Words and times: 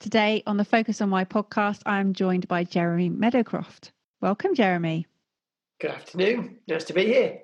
Today 0.00 0.42
on 0.46 0.56
the 0.56 0.64
Focus 0.64 1.02
on 1.02 1.10
Why 1.10 1.26
podcast, 1.26 1.82
I 1.84 2.00
am 2.00 2.14
joined 2.14 2.48
by 2.48 2.64
Jeremy 2.64 3.10
Meadowcroft. 3.10 3.90
Welcome, 4.22 4.54
Jeremy. 4.54 5.06
Good 5.78 5.90
afternoon. 5.90 6.56
Nice 6.66 6.84
to 6.84 6.94
be 6.94 7.04
here. 7.04 7.40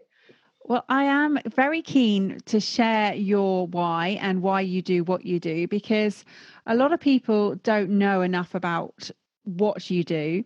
Well, 0.65 0.83
I 0.89 1.05
am 1.05 1.39
very 1.55 1.83
keen 1.83 2.41
to 2.47 2.59
share 2.59 3.15
your 3.15 3.67
why 3.67 4.19
and 4.23 4.41
why 4.41 4.63
you 4.63 4.81
do 4.81 5.05
what 5.05 5.27
you 5.27 5.39
do 5.39 5.69
because 5.69 6.25
a 6.65 6.75
lot 6.75 6.95
of 6.95 6.99
people 6.99 7.57
don't 7.57 7.91
know 7.91 8.23
enough 8.23 8.55
about 8.55 9.11
what 9.45 9.91
you 9.91 10.03
do 10.03 10.43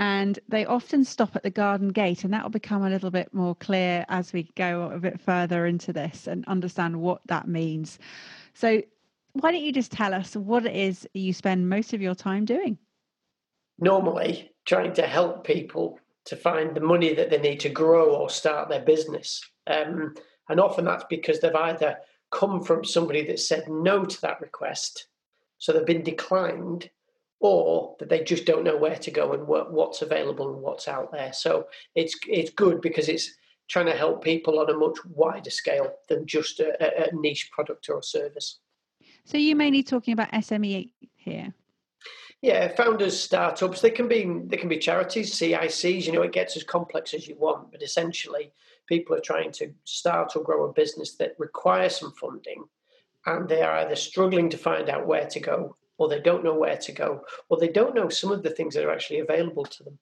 and 0.00 0.40
they 0.48 0.66
often 0.66 1.04
stop 1.04 1.36
at 1.36 1.44
the 1.44 1.50
garden 1.50 1.90
gate 1.90 2.24
and 2.24 2.34
that 2.34 2.42
will 2.42 2.50
become 2.50 2.82
a 2.82 2.90
little 2.90 3.12
bit 3.12 3.32
more 3.32 3.54
clear 3.54 4.04
as 4.08 4.32
we 4.32 4.50
go 4.56 4.90
a 4.90 4.98
bit 4.98 5.20
further 5.20 5.64
into 5.64 5.92
this 5.92 6.26
and 6.26 6.44
understand 6.48 7.00
what 7.00 7.20
that 7.28 7.46
means. 7.46 8.00
So 8.52 8.82
why 9.34 9.50
don't 9.50 9.62
you 9.62 9.72
just 9.72 9.92
tell 9.92 10.14
us 10.14 10.36
what 10.36 10.66
it 10.66 10.76
is 10.76 11.08
you 11.14 11.32
spend 11.32 11.68
most 11.68 11.92
of 11.94 12.02
your 12.02 12.14
time 12.14 12.44
doing? 12.44 12.78
Normally, 13.78 14.52
trying 14.66 14.92
to 14.94 15.06
help 15.06 15.44
people 15.44 15.98
to 16.26 16.36
find 16.36 16.74
the 16.74 16.80
money 16.80 17.14
that 17.14 17.30
they 17.30 17.38
need 17.38 17.60
to 17.60 17.68
grow 17.68 18.14
or 18.14 18.30
start 18.30 18.68
their 18.68 18.82
business. 18.82 19.42
Um, 19.66 20.14
and 20.48 20.60
often 20.60 20.84
that's 20.84 21.04
because 21.08 21.40
they've 21.40 21.54
either 21.54 21.96
come 22.30 22.62
from 22.62 22.84
somebody 22.84 23.26
that 23.26 23.40
said 23.40 23.68
no 23.68 24.04
to 24.04 24.20
that 24.22 24.40
request, 24.40 25.06
so 25.58 25.72
they've 25.72 25.86
been 25.86 26.02
declined, 26.02 26.90
or 27.40 27.96
that 27.98 28.08
they 28.08 28.22
just 28.22 28.44
don't 28.44 28.64
know 28.64 28.76
where 28.76 28.96
to 28.96 29.10
go 29.10 29.32
and 29.32 29.46
what, 29.46 29.72
what's 29.72 30.02
available 30.02 30.52
and 30.52 30.62
what's 30.62 30.88
out 30.88 31.10
there. 31.10 31.32
So 31.32 31.68
it's 31.94 32.16
it's 32.28 32.50
good 32.50 32.80
because 32.80 33.08
it's 33.08 33.30
trying 33.68 33.86
to 33.86 33.92
help 33.92 34.22
people 34.22 34.60
on 34.60 34.70
a 34.70 34.76
much 34.76 34.98
wider 35.06 35.50
scale 35.50 35.92
than 36.08 36.26
just 36.26 36.60
a, 36.60 37.10
a 37.10 37.14
niche 37.14 37.50
product 37.52 37.88
or 37.88 38.02
service. 38.02 38.58
So 39.24 39.38
you 39.38 39.56
mainly 39.56 39.82
talking 39.82 40.12
about 40.12 40.32
SME 40.32 40.90
here? 41.16 41.54
Yeah, 42.40 42.68
founders, 42.68 43.18
startups. 43.18 43.80
They 43.80 43.90
can 43.90 44.08
be 44.08 44.28
they 44.46 44.56
can 44.56 44.68
be 44.68 44.78
charities, 44.78 45.32
CICs. 45.34 46.06
You 46.06 46.12
know, 46.12 46.22
it 46.22 46.32
gets 46.32 46.56
as 46.56 46.64
complex 46.64 47.14
as 47.14 47.28
you 47.28 47.36
want, 47.36 47.70
but 47.70 47.82
essentially, 47.82 48.52
people 48.88 49.14
are 49.14 49.20
trying 49.20 49.52
to 49.52 49.72
start 49.84 50.34
or 50.34 50.42
grow 50.42 50.68
a 50.68 50.72
business 50.72 51.14
that 51.16 51.36
requires 51.38 51.96
some 51.96 52.12
funding, 52.12 52.64
and 53.26 53.48
they 53.48 53.62
are 53.62 53.76
either 53.78 53.94
struggling 53.94 54.48
to 54.50 54.58
find 54.58 54.90
out 54.90 55.06
where 55.06 55.26
to 55.28 55.38
go, 55.38 55.76
or 55.98 56.08
they 56.08 56.20
don't 56.20 56.42
know 56.42 56.56
where 56.56 56.76
to 56.78 56.90
go, 56.90 57.24
or 57.48 57.58
they 57.58 57.68
don't 57.68 57.94
know 57.94 58.08
some 58.08 58.32
of 58.32 58.42
the 58.42 58.50
things 58.50 58.74
that 58.74 58.84
are 58.84 58.92
actually 58.92 59.20
available 59.20 59.64
to 59.64 59.84
them. 59.84 59.98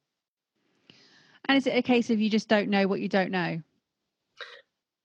And 1.44 1.58
is 1.58 1.66
it 1.66 1.77
a 1.77 1.82
case 1.82 2.08
of 2.08 2.20
you 2.20 2.30
just 2.30 2.48
don't 2.48 2.70
know 2.70 2.86
what 2.86 3.00
you 3.00 3.08
don't 3.08 3.30
know? 3.30 3.60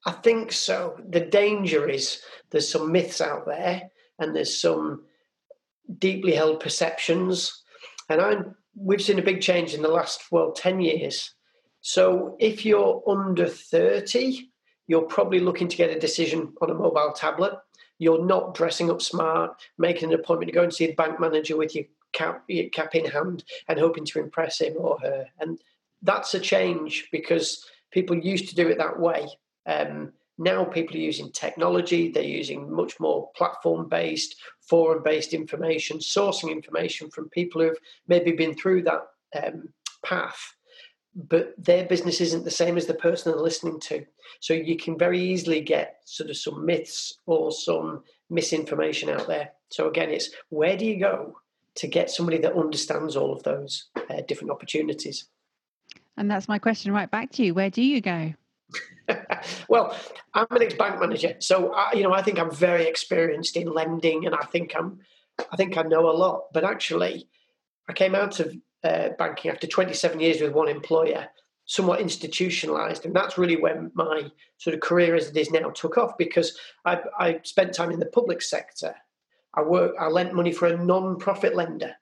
I 0.05 0.11
think 0.11 0.53
so. 0.53 0.97
The 1.09 1.19
danger 1.19 1.89
is 1.89 2.21
there's 2.49 2.69
some 2.69 2.93
myths 2.93 3.19
out 3.19 3.45
there 3.45 3.89
and 4.19 4.35
there's 4.35 4.59
some 4.59 5.03
deeply 5.99 6.33
held 6.33 6.59
perceptions. 6.59 7.63
And 8.09 8.21
I'm, 8.21 8.55
we've 8.75 9.01
seen 9.01 9.19
a 9.19 9.23
big 9.23 9.41
change 9.41 9.73
in 9.73 9.81
the 9.81 9.87
last, 9.87 10.31
well, 10.31 10.51
10 10.51 10.81
years. 10.81 11.33
So 11.81 12.35
if 12.39 12.65
you're 12.65 13.03
under 13.07 13.47
30, 13.47 14.49
you're 14.87 15.03
probably 15.03 15.39
looking 15.39 15.67
to 15.67 15.77
get 15.77 15.95
a 15.95 15.99
decision 15.99 16.53
on 16.61 16.69
a 16.69 16.73
mobile 16.73 17.13
tablet. 17.15 17.53
You're 17.97 18.25
not 18.25 18.55
dressing 18.55 18.89
up 18.89 19.01
smart, 19.01 19.55
making 19.77 20.11
an 20.11 20.19
appointment 20.19 20.49
to 20.49 20.55
go 20.55 20.63
and 20.63 20.73
see 20.73 20.87
the 20.87 20.93
bank 20.93 21.19
manager 21.19 21.55
with 21.55 21.75
your 21.75 21.85
cap, 22.13 22.43
your 22.47 22.69
cap 22.69 22.95
in 22.95 23.05
hand 23.05 23.43
and 23.67 23.79
hoping 23.79 24.05
to 24.05 24.19
impress 24.19 24.61
him 24.61 24.73
or 24.77 24.99
her. 24.99 25.25
And 25.39 25.59
that's 26.01 26.33
a 26.33 26.39
change 26.39 27.07
because 27.11 27.65
people 27.91 28.15
used 28.17 28.49
to 28.49 28.55
do 28.55 28.67
it 28.67 28.77
that 28.77 28.99
way. 28.99 29.27
Um, 29.65 30.13
now 30.37 30.65
people 30.65 30.95
are 30.95 30.99
using 30.99 31.31
technology, 31.31 32.11
they're 32.11 32.23
using 32.23 32.73
much 32.73 32.99
more 32.99 33.29
platform 33.35 33.87
based, 33.87 34.35
forum 34.61 35.01
based 35.03 35.33
information, 35.33 35.99
sourcing 35.99 36.51
information 36.51 37.09
from 37.09 37.29
people 37.29 37.61
who've 37.61 37.77
maybe 38.07 38.31
been 38.31 38.55
through 38.55 38.83
that 38.83 39.01
um, 39.41 39.69
path. 40.03 40.39
But 41.15 41.53
their 41.57 41.85
business 41.85 42.19
isn't 42.19 42.43
the 42.43 42.51
same 42.51 42.75
as 42.75 42.85
the 42.85 42.93
person 42.93 43.31
they're 43.31 43.41
listening 43.41 43.79
to. 43.81 44.05
So 44.41 44.53
you 44.53 44.75
can 44.75 44.97
very 44.97 45.19
easily 45.19 45.61
get 45.61 46.01
sort 46.05 46.29
of 46.29 46.35
some 46.35 46.65
myths 46.65 47.19
or 47.25 47.53
some 47.53 48.03
misinformation 48.29 49.09
out 49.09 49.27
there. 49.27 49.51
So 49.69 49.87
again, 49.87 50.09
it's 50.09 50.29
where 50.49 50.75
do 50.75 50.85
you 50.85 50.99
go 50.99 51.37
to 51.75 51.87
get 51.87 52.09
somebody 52.09 52.37
that 52.39 52.53
understands 52.53 53.15
all 53.15 53.31
of 53.31 53.43
those 53.43 53.85
uh, 54.09 54.21
different 54.27 54.51
opportunities? 54.51 55.25
And 56.17 56.29
that's 56.29 56.47
my 56.47 56.59
question 56.59 56.91
right 56.91 57.09
back 57.09 57.31
to 57.33 57.43
you. 57.43 57.53
Where 57.53 57.69
do 57.69 57.81
you 57.81 58.01
go? 58.01 58.33
well, 59.69 59.97
I'm 60.33 60.47
an 60.49 60.63
ex-bank 60.63 60.99
manager, 60.99 61.35
so 61.39 61.73
I, 61.73 61.93
you 61.93 62.03
know 62.03 62.13
I 62.13 62.21
think 62.21 62.39
I'm 62.39 62.51
very 62.51 62.87
experienced 62.87 63.55
in 63.57 63.71
lending, 63.73 64.25
and 64.25 64.35
I 64.35 64.45
think 64.45 64.73
I'm, 64.75 64.99
I 65.51 65.55
think 65.55 65.77
I 65.77 65.83
know 65.83 66.09
a 66.09 66.11
lot. 66.11 66.45
But 66.53 66.63
actually, 66.63 67.27
I 67.89 67.93
came 67.93 68.15
out 68.15 68.39
of 68.39 68.55
uh, 68.83 69.09
banking 69.17 69.51
after 69.51 69.67
27 69.67 70.19
years 70.19 70.41
with 70.41 70.53
one 70.53 70.67
employer, 70.67 71.27
somewhat 71.65 72.01
institutionalized, 72.01 73.05
and 73.05 73.15
that's 73.15 73.37
really 73.37 73.57
when 73.57 73.91
my 73.93 74.31
sort 74.57 74.73
of 74.73 74.79
career 74.81 75.15
as 75.15 75.29
it 75.29 75.37
is 75.37 75.51
now 75.51 75.69
took 75.69 75.97
off 75.97 76.17
because 76.17 76.57
I, 76.85 76.99
I 77.19 77.39
spent 77.43 77.73
time 77.73 77.91
in 77.91 77.99
the 77.99 78.05
public 78.07 78.41
sector. 78.41 78.95
I 79.53 79.61
work, 79.61 79.93
I 79.99 80.07
lent 80.07 80.33
money 80.33 80.51
for 80.51 80.67
a 80.67 80.77
non-profit 80.77 81.55
lender 81.55 81.95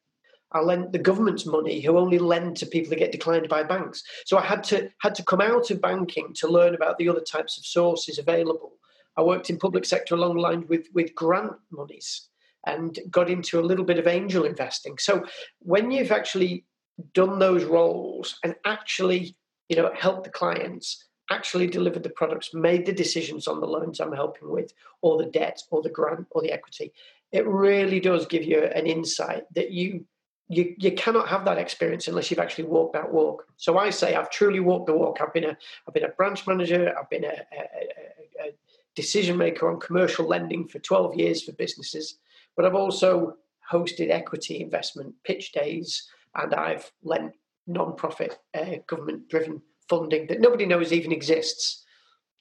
I 0.54 0.60
lent 0.62 0.92
the 0.92 1.00
government's 1.00 1.46
money, 1.46 1.82
who 1.82 1.98
only 1.98 2.20
lend 2.20 2.58
to 2.58 2.66
people 2.66 2.90
that 2.92 3.00
get 3.00 3.12
declined 3.12 3.50
by 3.50 3.64
banks. 3.64 4.04
So 4.26 4.38
I 4.38 4.46
had 4.46 4.64
to 4.66 4.90
had 5.02 5.16
to 5.16 5.24
come 5.24 5.42
out 5.42 5.72
of 5.72 5.82
banking 5.82 6.34
to 6.36 6.48
learn 6.48 6.76
about 6.76 6.98
the 6.98 7.10
other 7.10 7.22
types 7.22 7.58
of 7.58 7.66
sources 7.66 8.20
available. 8.20 8.74
I 9.18 9.22
worked 9.22 9.50
in 9.50 9.58
public 9.58 9.86
sector 9.86 10.16
along 10.16 10.36
the 10.36 10.42
line 10.42 10.66
with 10.68 10.88
with 10.94 11.16
grant 11.16 11.54
monies 11.72 12.30
and 12.66 12.98
got 13.10 13.30
into 13.30 13.60
a 13.60 13.68
little 13.70 13.86
bit 13.86 14.00
of 14.00 14.08
angel 14.08 14.46
investing. 14.46 14.98
So 14.98 15.26
when 15.60 15.92
you've 15.92 16.12
actually 16.12 16.66
done 17.14 17.40
those 17.40 17.64
roles 17.64 18.40
and 18.44 18.56
actually 18.66 19.36
you 19.70 19.76
know 19.76 19.92
helped 19.96 20.24
the 20.24 20.30
clients 20.30 21.06
actually 21.32 21.68
delivered 21.68 22.04
the 22.04 22.10
products 22.10 22.54
made 22.54 22.86
the 22.86 22.94
decisions 22.94 23.48
on 23.48 23.60
the 23.60 23.66
loans 23.66 24.00
i'm 24.00 24.14
helping 24.14 24.52
with 24.52 24.72
or 25.02 25.18
the 25.18 25.32
debt 25.32 25.62
or 25.72 25.82
the 25.82 25.90
grant 25.90 26.28
or 26.32 26.42
the 26.42 26.52
equity 26.52 26.94
it 27.32 27.48
really 27.48 28.00
does 28.00 28.28
give 28.28 28.44
you 28.44 28.64
an 28.64 28.86
insight 28.86 29.44
that 29.56 29.72
you 29.72 30.06
you, 30.54 30.76
you 30.78 30.92
cannot 30.92 31.28
have 31.28 31.46
that 31.46 31.58
experience 31.58 32.08
unless 32.08 32.30
you've 32.30 32.40
actually 32.40 32.66
walked 32.66 32.94
that 32.94 33.12
walk. 33.12 33.48
So 33.58 33.78
I 33.78 33.90
say 33.90 34.16
I've 34.16 34.30
truly 34.30 34.60
walked 34.60 34.88
the 34.88 34.94
walk. 34.94 35.20
I've 35.22 35.34
been 35.34 35.46
a 35.46 35.58
I've 35.88 35.94
been 35.94 36.06
a 36.06 36.10
branch 36.10 36.46
manager. 36.48 36.94
I've 36.98 37.10
been 37.10 37.26
a, 37.26 37.28
a, 37.58 38.48
a 38.48 38.52
decision 38.96 39.38
maker 39.38 39.70
on 39.70 39.80
commercial 39.80 40.28
lending 40.28 40.68
for 40.68 40.80
12 40.80 41.16
years 41.16 41.44
for 41.44 41.52
businesses, 41.54 42.18
but 42.56 42.66
I've 42.66 42.76
also 42.76 43.38
hosted 43.72 44.10
equity 44.10 44.62
investment 44.62 45.16
pitch 45.24 45.52
days, 45.52 46.10
and 46.36 46.54
I've 46.54 46.92
lent 47.04 47.34
non-profit 47.66 48.40
uh, 48.54 48.76
government-driven 48.88 49.62
funding 49.88 50.28
that 50.28 50.42
nobody 50.42 50.66
knows 50.66 50.92
even 50.92 51.12
exists 51.12 51.86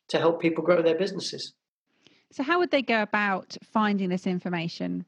to 0.09 0.19
help 0.19 0.41
people 0.41 0.65
grow 0.65 0.83
their 0.83 0.97
businesses. 0.97 1.55
So, 2.33 2.43
how 2.43 2.59
would 2.59 2.71
they 2.71 2.83
go 2.83 3.03
about 3.03 3.57
finding 3.63 4.09
this 4.09 4.27
information? 4.27 5.05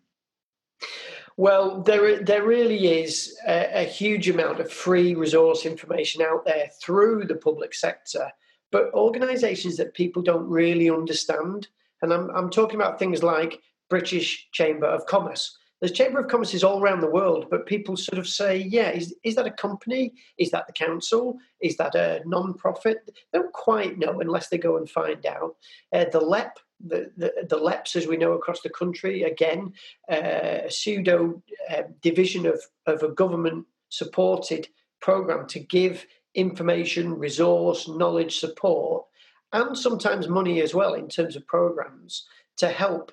Well, 1.37 1.83
there 1.83 2.23
there 2.23 2.45
really 2.45 3.01
is 3.03 3.37
a, 3.47 3.83
a, 3.83 3.85
huge 3.85 4.29
amount 4.29 4.61
of 4.61 4.71
free 4.71 5.15
resource 5.15 5.67
information 5.67 6.23
out 6.23 6.45
there 6.45 6.69
through 6.81 7.25
the 7.25 7.35
public 7.35 7.75
sector, 7.75 8.31
but 8.71 8.95
organisations 8.95 9.77
that 9.79 9.95
people 9.95 10.23
don't 10.23 10.49
really 10.49 10.91
understand. 10.91 11.67
And 12.03 12.13
I'm 12.13 12.31
I'm 12.31 12.51
talking 12.51 12.77
about 12.77 13.01
things 13.01 13.25
like 13.25 13.61
British 13.91 14.49
Chamber 14.53 14.87
of 14.87 15.07
Commerce. 15.07 15.59
There's 15.81 15.93
Chamber 15.93 16.21
of 16.21 16.29
Commerce 16.29 16.55
is 16.55 16.65
all 16.65 16.81
around 16.81 17.01
the 17.01 17.11
world, 17.11 17.49
but 17.51 17.67
people 17.67 17.97
sort 17.97 18.19
of 18.19 18.27
say, 18.27 18.57
yeah, 18.57 18.91
is, 18.91 19.15
is 19.23 19.35
that 19.35 19.47
a 19.47 19.51
company? 19.51 20.15
Is 20.39 20.51
that 20.53 20.67
the 20.67 20.73
council? 20.73 21.37
Is 21.61 21.77
that 21.77 21.95
a 21.95 22.23
non-profit? 22.25 22.99
They 23.07 23.39
don't 23.39 23.53
quite 23.53 23.99
know 23.99 24.21
unless 24.21 24.49
they 24.49 24.57
go 24.57 24.79
and 24.79 24.89
find 24.89 25.27
out. 25.27 25.57
Uh, 25.93 26.07
the 26.11 26.21
LEP, 26.21 26.59
the, 26.85 27.11
the, 27.17 27.47
the 27.49 27.57
LEPs, 27.57 27.97
as 27.97 28.07
we 28.07 28.17
know 28.17 28.33
across 28.33 28.61
the 28.61 28.71
country, 28.71 29.23
again, 29.23 29.73
uh, 30.11 30.61
a 30.67 30.71
pseudo 30.71 31.43
uh, 31.71 31.83
division 32.03 32.47
of, 32.47 32.63
of 32.87 33.03
a 33.03 33.13
government 33.13 33.67
supported 33.89 34.69
program 35.01 35.47
to 35.49 35.61
give 35.61 36.07
information, 36.35 37.15
resource, 37.15 37.89
knowledge, 37.89 38.39
support, 38.39 39.05
and 39.53 39.77
sometimes 39.79 40.29
money 40.29 40.61
as 40.61 40.75
well 40.75 40.95
in 40.95 41.09
terms 41.09 41.37
of 41.37 41.47
programs 41.47 42.27
to 42.57 42.69
help 42.69 43.13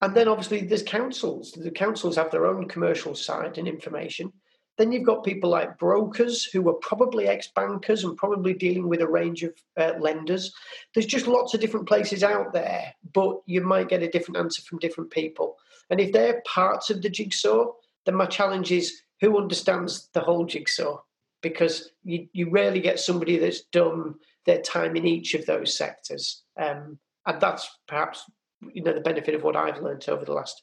And 0.00 0.14
then 0.14 0.28
obviously 0.28 0.60
there's 0.66 0.82
councils. 0.82 1.52
The 1.52 1.70
councils 1.70 2.16
have 2.16 2.30
their 2.30 2.46
own 2.46 2.68
commercial 2.68 3.14
side 3.14 3.56
and 3.56 3.66
information. 3.66 4.32
Then 4.76 4.90
you've 4.90 5.06
got 5.06 5.24
people 5.24 5.50
like 5.50 5.78
brokers 5.78 6.44
who 6.44 6.68
are 6.68 6.74
probably 6.74 7.28
ex 7.28 7.48
bankers 7.54 8.02
and 8.02 8.16
probably 8.16 8.54
dealing 8.54 8.88
with 8.88 9.00
a 9.00 9.06
range 9.06 9.42
of 9.42 9.54
uh, 9.76 9.92
lenders. 10.00 10.52
There's 10.92 11.06
just 11.06 11.28
lots 11.28 11.54
of 11.54 11.60
different 11.60 11.86
places 11.86 12.24
out 12.24 12.52
there, 12.52 12.92
but 13.12 13.40
you 13.46 13.60
might 13.60 13.88
get 13.88 14.02
a 14.02 14.10
different 14.10 14.38
answer 14.38 14.62
from 14.62 14.80
different 14.80 15.10
people. 15.10 15.56
And 15.90 16.00
if 16.00 16.12
they're 16.12 16.42
parts 16.46 16.90
of 16.90 17.02
the 17.02 17.08
jigsaw, 17.08 17.72
then 18.04 18.16
my 18.16 18.26
challenge 18.26 18.72
is 18.72 19.02
who 19.20 19.38
understands 19.38 20.08
the 20.12 20.20
whole 20.20 20.44
jigsaw? 20.44 21.00
Because 21.40 21.90
you, 22.02 22.26
you 22.32 22.50
rarely 22.50 22.80
get 22.80 22.98
somebody 22.98 23.38
that's 23.38 23.62
done 23.64 24.14
their 24.46 24.60
time 24.60 24.96
in 24.96 25.06
each 25.06 25.34
of 25.34 25.46
those 25.46 25.76
sectors. 25.76 26.42
Um, 26.60 26.98
and 27.26 27.40
that's 27.40 27.68
perhaps 27.86 28.24
you 28.72 28.82
know 28.82 28.92
the 28.92 29.00
benefit 29.00 29.34
of 29.34 29.42
what 29.42 29.56
I've 29.56 29.82
learned 29.82 30.08
over 30.08 30.24
the 30.24 30.32
last, 30.32 30.62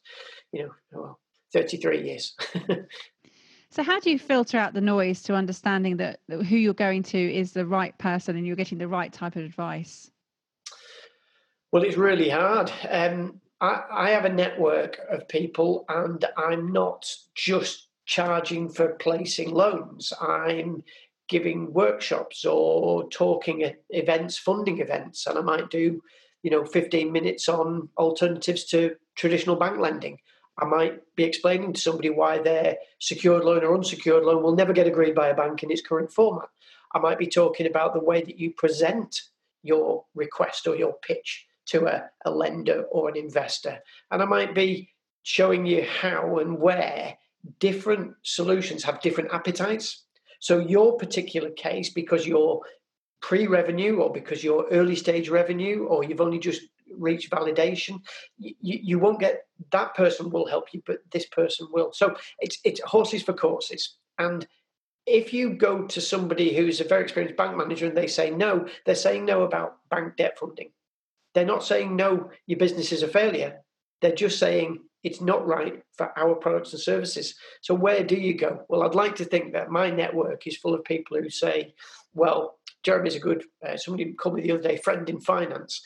you 0.52 0.64
know, 0.64 0.72
well, 0.92 1.20
33 1.54 2.04
years. 2.04 2.36
So, 3.72 3.84
how 3.84 4.02
do 4.02 4.12
you 4.12 4.20
filter 4.20 4.58
out 4.58 4.74
the 4.74 4.82
noise 4.82 5.24
to 5.24 5.34
understanding 5.34 5.96
that, 5.98 6.20
who 6.30 6.58
you're 6.58 6.74
going 6.74 7.04
to 7.04 7.18
is 7.18 7.54
the 7.54 7.66
right 7.66 7.98
person 7.98 8.36
and 8.36 8.46
you're 8.46 8.58
getting 8.58 8.78
the 8.78 8.88
right 8.88 9.12
type 9.12 9.38
of 9.38 9.46
advice? 9.46 10.12
Well, 11.72 11.84
it's 11.84 11.96
really 11.96 12.30
hard. 12.30 12.70
Um, 12.90 13.40
I, 13.62 13.84
I 13.90 14.10
have 14.10 14.26
a 14.26 14.30
network 14.30 15.00
of 15.10 15.26
people, 15.30 15.86
and 15.88 16.26
I'm 16.36 16.74
not 16.74 17.10
just 17.34 17.88
charging 18.06 18.68
for 18.68 18.90
placing 18.96 19.52
loans. 19.52 20.12
I'm 20.20 20.84
giving 21.30 21.72
workshops 21.72 22.44
or 22.44 23.08
talking 23.08 23.64
at 23.64 23.82
events, 23.92 24.38
funding 24.38 24.82
events, 24.82 25.28
and 25.28 25.38
I 25.38 25.42
might 25.42 25.70
do, 25.70 26.02
you 26.44 26.52
know, 26.52 26.66
15 26.66 27.10
minutes 27.10 27.48
on 27.48 27.88
alternatives 27.98 28.66
to 28.66 28.98
traditional 29.16 29.56
bank 29.56 29.80
lending. 29.80 30.18
I 30.58 30.66
might 30.66 31.02
be 31.16 31.24
explaining 31.24 31.74
to 31.74 31.82
somebody 31.82 32.10
why 32.10 32.40
their 32.40 32.78
secured 33.00 33.44
loan 33.44 33.64
or 33.64 33.76
unsecured 33.76 34.24
loan 34.24 34.44
will 34.44 34.56
never 34.56 34.74
get 34.74 34.88
agreed 34.88 35.16
by 35.16 35.30
a 35.30 35.36
bank 35.36 35.64
in 35.64 35.72
its 35.72 35.82
current 35.82 36.12
format. 36.12 36.50
I 36.94 37.00
might 37.00 37.18
be 37.18 37.28
talking 37.28 37.68
about 37.68 37.94
the 37.94 38.04
way 38.04 38.22
that 38.22 38.38
you 38.38 38.52
present 38.52 39.22
your 39.64 40.06
request 40.14 40.68
or 40.68 40.76
your 40.76 40.94
pitch 41.02 41.46
to 41.68 41.86
a, 41.86 42.10
a 42.26 42.32
lender 42.32 42.84
or 42.92 43.10
an 43.10 43.16
investor. 43.16 43.80
And 44.12 44.22
I 44.22 44.26
might 44.26 44.54
be 44.54 44.90
showing 45.24 45.66
you 45.66 45.84
how 45.84 46.40
and 46.40 46.60
where 46.60 47.18
different 47.60 48.14
solutions 48.24 48.84
have 48.84 49.02
different 49.02 49.34
appetites. 49.34 50.04
So, 50.40 50.60
your 50.60 50.98
particular 50.98 51.52
case, 51.52 51.90
because 51.90 52.26
you're 52.26 52.62
pre 53.22 53.48
revenue 53.48 53.98
or 53.98 54.12
because 54.12 54.44
you're 54.44 54.68
early 54.72 54.96
stage 54.96 55.30
revenue 55.30 55.86
or 55.86 56.04
you've 56.04 56.22
only 56.22 56.40
just 56.40 56.64
reach 56.98 57.30
validation 57.30 58.00
you, 58.38 58.56
you 58.62 59.00
won't 59.00 59.20
get 59.20 59.46
that 59.72 59.96
person 59.96 60.30
will 60.30 60.48
help 60.48 60.74
you 60.74 60.82
but 60.86 61.00
this 61.12 61.26
person 61.28 61.68
will. 61.72 61.92
So 61.94 62.16
it's 62.40 62.60
it's 62.64 62.82
horses 62.82 63.24
for 63.24 63.34
courses. 63.34 63.98
And 64.18 64.48
if 65.06 65.34
you 65.34 65.54
go 65.54 65.88
to 65.88 66.02
somebody 66.02 66.56
who's 66.56 66.80
a 66.80 66.86
very 66.86 67.04
experienced 67.04 67.38
bank 67.38 67.58
manager 67.58 67.88
and 67.88 67.98
they 67.98 68.08
say 68.08 68.30
no 68.30 68.68
they're 68.86 68.96
saying 68.96 69.26
no 69.26 69.44
about 69.44 69.78
bank 69.90 70.16
debt 70.18 70.38
funding. 70.40 70.72
They're 71.34 71.46
not 71.46 71.64
saying 71.64 71.96
no 71.96 72.32
your 72.48 72.60
business 72.60 72.92
is 72.92 73.04
a 73.04 73.08
failure. 73.08 73.62
They're 74.02 74.16
just 74.16 74.40
saying 74.40 74.80
it's 75.04 75.22
not 75.22 75.48
right 75.48 75.82
for 75.98 76.18
our 76.18 76.36
products 76.36 76.74
and 76.74 76.82
services. 76.82 77.36
So 77.62 77.74
where 77.74 78.04
do 78.04 78.16
you 78.16 78.36
go? 78.36 78.66
Well 78.70 78.84
i'd 78.84 78.96
like 78.96 79.16
to 79.18 79.26
think 79.26 79.54
that 79.54 79.72
my 79.72 79.90
network 79.90 80.48
is 80.48 80.58
full 80.58 80.74
of 80.74 80.84
people 80.84 81.18
who 81.18 81.30
say 81.30 81.74
well 82.14 82.58
jeremy's 82.84 83.16
a 83.16 83.20
good 83.20 83.46
uh, 83.66 83.78
somebody 83.78 84.12
called 84.14 84.36
me 84.36 84.42
the 84.42 84.52
other 84.52 84.62
day 84.62 84.78
friend 84.78 85.10
in 85.10 85.20
finance 85.20 85.82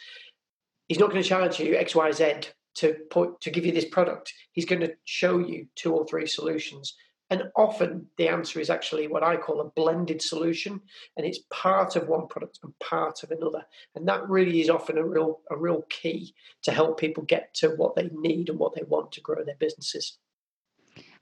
he's 0.88 1.00
not 1.00 1.10
going 1.10 1.22
to 1.22 1.28
challenge 1.28 1.60
you 1.60 1.76
X, 1.76 1.96
Y, 1.96 2.12
Z 2.12 2.34
to 2.76 2.96
put 3.10 3.42
to 3.42 3.50
give 3.50 3.66
you 3.66 3.72
this 3.72 3.86
product. 3.86 4.34
He's 4.52 4.66
going 4.66 4.82
to 4.82 4.94
show 5.06 5.40
you 5.40 5.68
two 5.76 5.94
or 5.94 6.06
three 6.06 6.28
solutions. 6.28 6.96
And 7.32 7.46
often 7.56 8.06
the 8.18 8.28
answer 8.28 8.60
is 8.60 8.70
actually 8.70 9.08
what 9.08 9.24
I 9.24 9.36
call 9.36 9.60
a 9.60 9.72
blended 9.72 10.22
solution, 10.22 10.80
and 11.18 11.26
it's 11.26 11.40
part 11.50 11.96
of 11.96 12.08
one 12.08 12.28
product 12.28 12.60
and 12.64 12.78
part 12.80 13.24
of 13.24 13.32
another. 13.32 13.64
And 13.96 14.08
that 14.08 14.30
really 14.30 14.62
is 14.62 14.70
often 14.70 14.98
a 14.98 15.06
real 15.06 15.40
a 15.50 15.58
real 15.58 15.84
key 15.90 16.36
to 16.64 16.72
help 16.72 17.00
people 17.00 17.24
get 17.24 17.54
to 17.56 17.70
what 17.70 17.96
they 17.96 18.10
need 18.14 18.50
and 18.50 18.60
what 18.60 18.76
they 18.76 18.84
want 18.88 19.12
to 19.14 19.22
grow 19.22 19.44
their 19.44 19.56
businesses. 19.60 20.20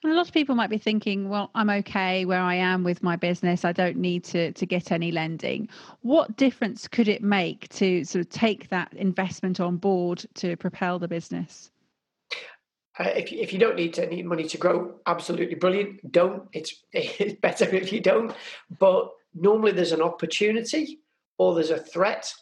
A 0.05 0.09
lot 0.09 0.27
of 0.27 0.33
people 0.33 0.55
might 0.55 0.69
be 0.69 0.77
thinking, 0.77 1.29
well, 1.29 1.49
I'm 1.55 1.69
okay 1.69 2.25
where 2.25 2.41
I 2.41 2.55
am 2.55 2.83
with 2.83 3.01
my 3.01 3.15
business. 3.15 3.63
I 3.63 3.71
don't 3.71 3.95
need 3.95 4.25
to, 4.25 4.51
to 4.51 4.65
get 4.65 4.91
any 4.91 5.11
lending. 5.11 5.69
What 6.01 6.35
difference 6.35 6.89
could 6.89 7.07
it 7.07 7.23
make 7.23 7.69
to 7.69 8.03
sort 8.03 8.25
of 8.25 8.29
take 8.29 8.67
that 8.69 8.93
investment 8.93 9.61
on 9.61 9.77
board 9.77 10.25
to 10.35 10.57
propel 10.57 10.99
the 10.99 11.07
business? 11.07 11.71
Uh, 12.99 13.09
if, 13.15 13.31
if 13.31 13.53
you 13.53 13.59
don't 13.59 13.77
need 13.77 13.97
any 13.97 14.21
money 14.21 14.43
to 14.43 14.57
grow, 14.57 14.95
absolutely 15.07 15.55
brilliant. 15.55 16.11
Don't. 16.11 16.49
It's, 16.51 16.83
it's 16.91 17.39
better 17.39 17.65
if 17.65 17.93
you 17.93 18.01
don't. 18.01 18.35
But 18.79 19.09
normally 19.33 19.71
there's 19.71 19.93
an 19.93 20.01
opportunity 20.01 20.99
or 21.37 21.55
there's 21.55 21.71
a 21.71 21.79
threat 21.79 22.33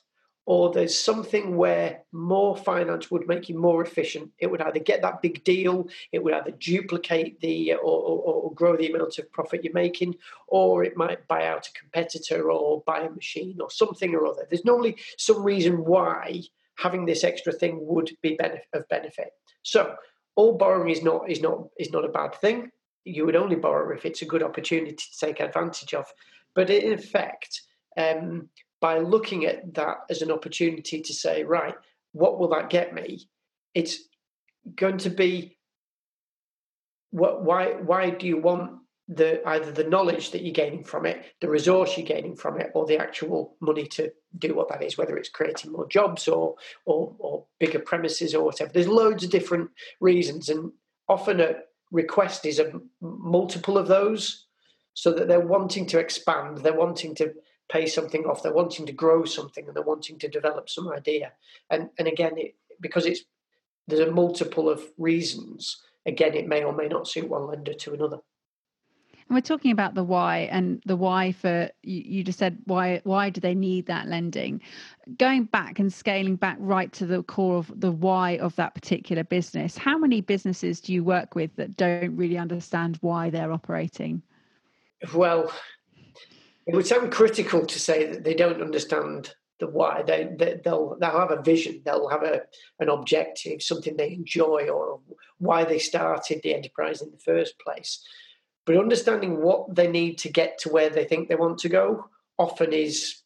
or 0.46 0.72
there's 0.72 0.98
something 0.98 1.56
where 1.56 2.02
more 2.12 2.58
finance 2.58 3.12
would 3.12 3.28
make 3.28 3.48
you 3.48 3.58
more 3.58 3.84
efficient. 3.84 4.32
It 4.40 4.48
would 4.48 4.62
either 4.62 4.80
get 4.80 5.02
that 5.04 5.22
big 5.22 5.44
deal, 5.44 5.88
it 6.12 6.24
would 6.24 6.34
either 6.34 6.52
duplicate 6.52 7.40
the 7.42 7.74
or, 7.74 7.80
or, 7.80 8.44
or, 8.44 8.54
grow 8.54 8.76
the 8.76 8.92
amount 8.92 9.18
of 9.18 9.32
profit 9.32 9.64
you're 9.64 9.74
making, 9.74 10.16
or 10.48 10.84
it 10.84 10.98
might 10.98 11.28
buy 11.28 11.48
out 11.48 11.68
a 11.68 11.80
competitor 11.80 12.52
or 12.52 12.82
buy 12.86 13.02
a 13.02 13.10
machine 13.10 13.58
or 13.62 13.70
something 13.70 14.14
or 14.16 14.26
other. 14.26 14.46
There's 14.50 14.66
normally 14.66 14.98
some 15.18 15.44
reason 15.44 15.86
why 15.86 16.42
having 16.76 17.06
this 17.06 17.24
extra 17.24 17.54
thing 17.54 17.80
would 17.82 18.12
be 18.22 18.38
of 18.74 18.90
benefit. 18.90 19.32
So 19.64 19.96
all 20.36 20.58
borrowing 20.58 20.90
is 20.90 21.04
not 21.04 21.30
is 21.30 21.42
not 21.42 21.68
is 21.80 21.92
not 21.92 22.06
a 22.06 22.10
bad 22.10 22.36
thing. 22.36 22.72
You 23.06 23.26
would 23.26 23.36
only 23.36 23.56
borrow 23.56 23.96
if 23.96 24.06
it's 24.06 24.22
a 24.22 24.26
good 24.26 24.44
opportunity 24.44 24.96
to 24.96 25.20
take 25.20 25.40
advantage 25.40 25.94
of. 25.94 26.06
But 26.54 26.70
in 26.70 26.94
effect, 26.94 27.62
um, 27.98 28.50
by 28.82 28.98
looking 28.98 29.46
at 29.46 29.74
that 29.76 30.00
as 30.10 30.22
an 30.22 30.32
opportunity 30.32 31.02
to 31.02 31.14
say, 31.14 31.44
right, 31.44 31.76
what 32.12 32.40
will 32.40 32.50
that 32.50 32.70
get 32.70 32.94
me? 32.94 33.30
It's 33.74 34.00
going 34.76 34.98
to 35.00 35.10
be 35.10 35.58
what 37.12 37.44
why 37.44 37.74
why 37.74 38.10
do 38.10 38.28
you 38.28 38.38
want 38.38 38.80
the 39.08 39.46
either 39.48 39.72
the 39.72 39.84
knowledge 39.84 40.32
that 40.32 40.42
you're 40.42 40.54
gaining 40.54 40.84
from 40.84 41.06
it, 41.06 41.24
the 41.42 41.50
resource 41.50 41.98
you're 41.98 42.06
gaining 42.06 42.36
from 42.36 42.60
it, 42.60 42.72
or 42.74 42.86
the 42.86 42.98
actual 42.98 43.56
money 43.60 43.86
to 43.86 44.12
do 44.38 44.56
what 44.56 44.70
that 44.70 44.84
is, 44.84 44.98
whether 44.98 45.18
it's 45.18 45.30
creating 45.30 45.72
more 45.72 45.88
jobs 45.88 46.28
or 46.28 46.56
or, 46.86 47.14
or 47.20 47.46
bigger 47.60 47.80
premises 47.80 48.34
or 48.34 48.44
whatever. 48.44 48.72
There's 48.72 48.88
loads 48.88 49.24
of 49.24 49.30
different 49.30 49.70
reasons, 50.00 50.50
and 50.50 50.72
often 51.08 51.40
a 51.40 51.56
request 51.92 52.46
is 52.46 52.60
a 52.60 52.72
multiple 53.02 53.78
of 53.78 53.88
those, 53.88 54.48
so 54.94 55.12
that 55.14 55.28
they're 55.28 55.40
wanting 55.40 55.86
to 55.88 56.00
expand, 56.00 56.60
they're 56.60 56.74
wanting 56.74 57.16
to 57.16 57.34
pay 57.72 57.88
something 57.88 58.26
off. 58.26 58.44
They're 58.44 58.54
wanting 58.54 58.86
to 58.86 58.92
grow 58.92 59.24
something 59.24 59.66
and 59.66 59.76
they're 59.76 59.84
wanting 59.84 60.20
to 60.20 60.28
develop 60.28 60.70
some 60.70 60.90
idea. 60.90 61.32
And 61.70 61.90
and 61.98 62.08
again, 62.08 62.34
it, 62.38 62.56
because 62.80 63.06
it's 63.06 63.22
there's 63.88 64.08
a 64.08 64.12
multiple 64.12 64.70
of 64.70 64.84
reasons. 64.98 65.82
Again, 66.06 66.34
it 66.34 66.48
may 66.48 66.64
or 66.64 66.74
may 66.74 66.88
not 66.88 67.08
suit 67.08 67.30
one 67.30 67.48
lender 67.48 67.74
to 67.74 67.94
another. 67.94 68.20
And 69.32 69.38
we're 69.38 69.42
talking 69.42 69.72
about 69.72 69.94
the 69.94 70.04
why 70.04 70.50
and 70.52 70.82
the 70.86 70.98
why 70.98 71.32
for 71.32 71.70
you, 71.84 72.02
you 72.06 72.24
just 72.24 72.40
said 72.40 72.58
why 72.66 73.00
why 73.06 73.30
do 73.30 73.40
they 73.40 73.56
need 73.56 73.86
that 73.86 74.08
lending? 74.08 74.62
Going 75.18 75.46
back 75.46 75.80
and 75.80 75.94
scaling 75.94 76.36
back 76.36 76.58
right 76.60 76.92
to 76.94 77.06
the 77.06 77.24
core 77.24 77.58
of 77.58 77.72
the 77.80 77.92
why 77.92 78.32
of 78.38 78.56
that 78.58 78.76
particular 78.76 79.24
business. 79.24 79.78
How 79.78 79.98
many 79.98 80.20
businesses 80.20 80.82
do 80.82 80.92
you 80.92 81.04
work 81.04 81.34
with 81.34 81.56
that 81.56 81.78
don't 81.78 82.16
really 82.18 82.38
understand 82.38 82.98
why 83.02 83.30
they're 83.30 83.54
operating? 83.54 84.22
Well, 85.16 85.52
it 86.68 86.76
would 86.76 86.88
sound 86.88 87.12
critical 87.12 87.66
to 87.66 87.80
say 87.80 88.06
that 88.06 88.24
they 88.24 88.36
don't 88.36 88.62
understand 88.62 89.34
the 89.60 89.68
why. 89.68 90.04
They, 90.04 90.30
they 90.38 90.60
will 90.66 90.98
they'll 91.00 91.20
have 91.20 91.32
a 91.32 91.42
vision. 91.42 91.82
They'll 91.86 92.10
have 92.10 92.24
a 92.24 92.42
an 92.80 92.90
objective, 92.90 93.62
something 93.62 93.96
they 93.96 94.12
enjoy, 94.12 94.70
or 94.70 95.00
why 95.38 95.64
they 95.64 95.80
started 95.80 96.42
the 96.44 96.54
enterprise 96.54 97.02
in 97.02 97.12
the 97.12 97.18
first 97.18 97.58
place. 97.60 98.04
But 98.66 98.78
understanding 98.78 99.42
what 99.42 99.76
they 99.76 99.88
need 99.88 100.18
to 100.20 100.30
get 100.30 100.60
to 100.60 100.70
where 100.70 100.90
they 100.90 101.06
think 101.06 101.30
they 101.30 101.36
want 101.36 101.60
to 101.60 101.70
go 101.70 102.06
often 102.38 102.74
is 102.74 103.22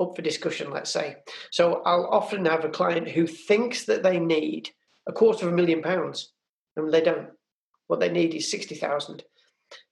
up 0.00 0.14
for 0.14 0.22
discussion. 0.22 0.70
Let's 0.70 0.90
say. 0.90 1.16
So 1.50 1.82
I'll 1.84 2.06
often 2.06 2.44
have 2.44 2.64
a 2.64 2.70
client 2.70 3.08
who 3.08 3.26
thinks 3.26 3.84
that 3.86 4.02
they 4.02 4.20
need 4.20 4.70
a 5.06 5.12
quarter 5.12 5.46
of 5.46 5.52
a 5.52 5.56
million 5.56 5.82
pounds, 5.82 6.32
and 6.76 6.92
they 6.92 7.00
don't. 7.00 7.30
What 7.86 8.00
they 8.00 8.10
need 8.10 8.34
is 8.34 8.50
sixty 8.50 8.74
thousand 8.74 9.24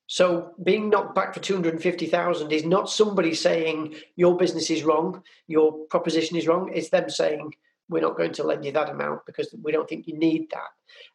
so 0.06 0.52
being 0.62 0.88
knocked 0.88 1.14
back 1.14 1.34
for 1.34 1.40
250,000 1.40 2.52
is 2.52 2.64
not 2.64 2.90
somebody 2.90 3.34
saying 3.34 3.96
your 4.14 4.36
business 4.36 4.70
is 4.70 4.84
wrong, 4.84 5.22
your 5.48 5.72
proposition 5.86 6.36
is 6.36 6.46
wrong. 6.46 6.70
It's 6.72 6.90
them 6.90 7.10
saying 7.10 7.54
we're 7.88 8.02
not 8.02 8.16
going 8.16 8.32
to 8.32 8.42
lend 8.42 8.64
you 8.64 8.72
that 8.72 8.90
amount 8.90 9.26
because 9.26 9.54
we 9.62 9.72
don't 9.72 9.88
think 9.88 10.06
you 10.06 10.16
need 10.18 10.48
that. 10.50 10.68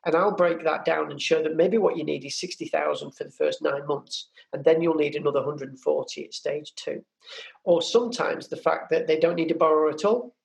And 0.05 0.15
I'll 0.15 0.36
break 0.36 0.63
that 0.63 0.86
down 0.86 1.12
and 1.12 1.21
show 1.21 1.41
that 1.43 1.55
maybe 1.55 1.77
what 1.77 1.98
you 1.98 2.03
need 2.03 2.25
is 2.25 2.39
60,000 2.39 3.12
for 3.12 3.24
the 3.24 3.31
first 3.31 3.62
9 3.62 3.88
months 3.88 4.29
and 4.53 4.63
then 4.63 4.81
you'll 4.81 4.95
need 4.95 5.15
another 5.15 5.39
140 5.39 6.25
at 6.25 6.33
stage 6.33 6.74
2. 6.75 7.03
Or 7.63 7.81
sometimes 7.81 8.48
the 8.48 8.57
fact 8.57 8.89
that 8.91 9.07
they 9.07 9.19
don't 9.19 9.36
need 9.36 9.50
to 9.50 9.55
borrow 9.55 9.89
at 9.89 10.05
all 10.05 10.36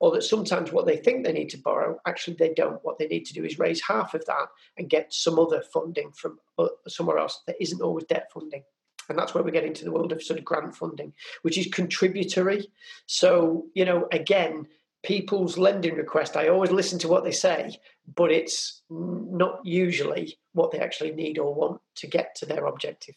or 0.00 0.12
that 0.12 0.22
sometimes 0.22 0.72
what 0.72 0.86
they 0.86 0.96
think 0.96 1.24
they 1.24 1.32
need 1.32 1.50
to 1.50 1.58
borrow, 1.58 1.98
actually 2.06 2.36
they 2.38 2.52
don't. 2.54 2.82
What 2.82 2.98
they 2.98 3.06
need 3.06 3.26
to 3.26 3.34
do 3.34 3.44
is 3.44 3.58
raise 3.58 3.82
half 3.82 4.14
of 4.14 4.24
that 4.26 4.48
and 4.76 4.90
get 4.90 5.12
some 5.12 5.38
other 5.38 5.62
funding 5.72 6.12
from 6.12 6.38
uh, 6.58 6.68
somewhere 6.88 7.18
else 7.18 7.42
that 7.46 7.56
isn't 7.60 7.82
always 7.82 8.04
debt 8.04 8.30
funding. 8.32 8.62
And 9.08 9.18
that's 9.18 9.34
where 9.34 9.42
we 9.42 9.50
get 9.50 9.64
into 9.64 9.84
the 9.84 9.92
world 9.92 10.12
of 10.12 10.22
sort 10.22 10.38
of 10.38 10.44
grant 10.44 10.76
funding, 10.76 11.12
which 11.42 11.58
is 11.58 11.66
contributory. 11.66 12.68
So, 13.06 13.66
you 13.74 13.84
know, 13.84 14.06
again, 14.12 14.66
people's 15.02 15.58
lending 15.58 15.96
request, 15.96 16.36
I 16.36 16.48
always 16.48 16.70
listen 16.70 16.98
to 17.00 17.08
what 17.08 17.24
they 17.24 17.32
say, 17.32 17.76
but 18.14 18.30
it's 18.30 18.82
not 18.88 19.60
usually 19.64 20.38
what 20.52 20.70
they 20.70 20.78
actually 20.78 21.12
need 21.12 21.38
or 21.38 21.52
want 21.54 21.80
to 21.96 22.06
get 22.06 22.34
to 22.36 22.46
their 22.46 22.66
objective. 22.66 23.16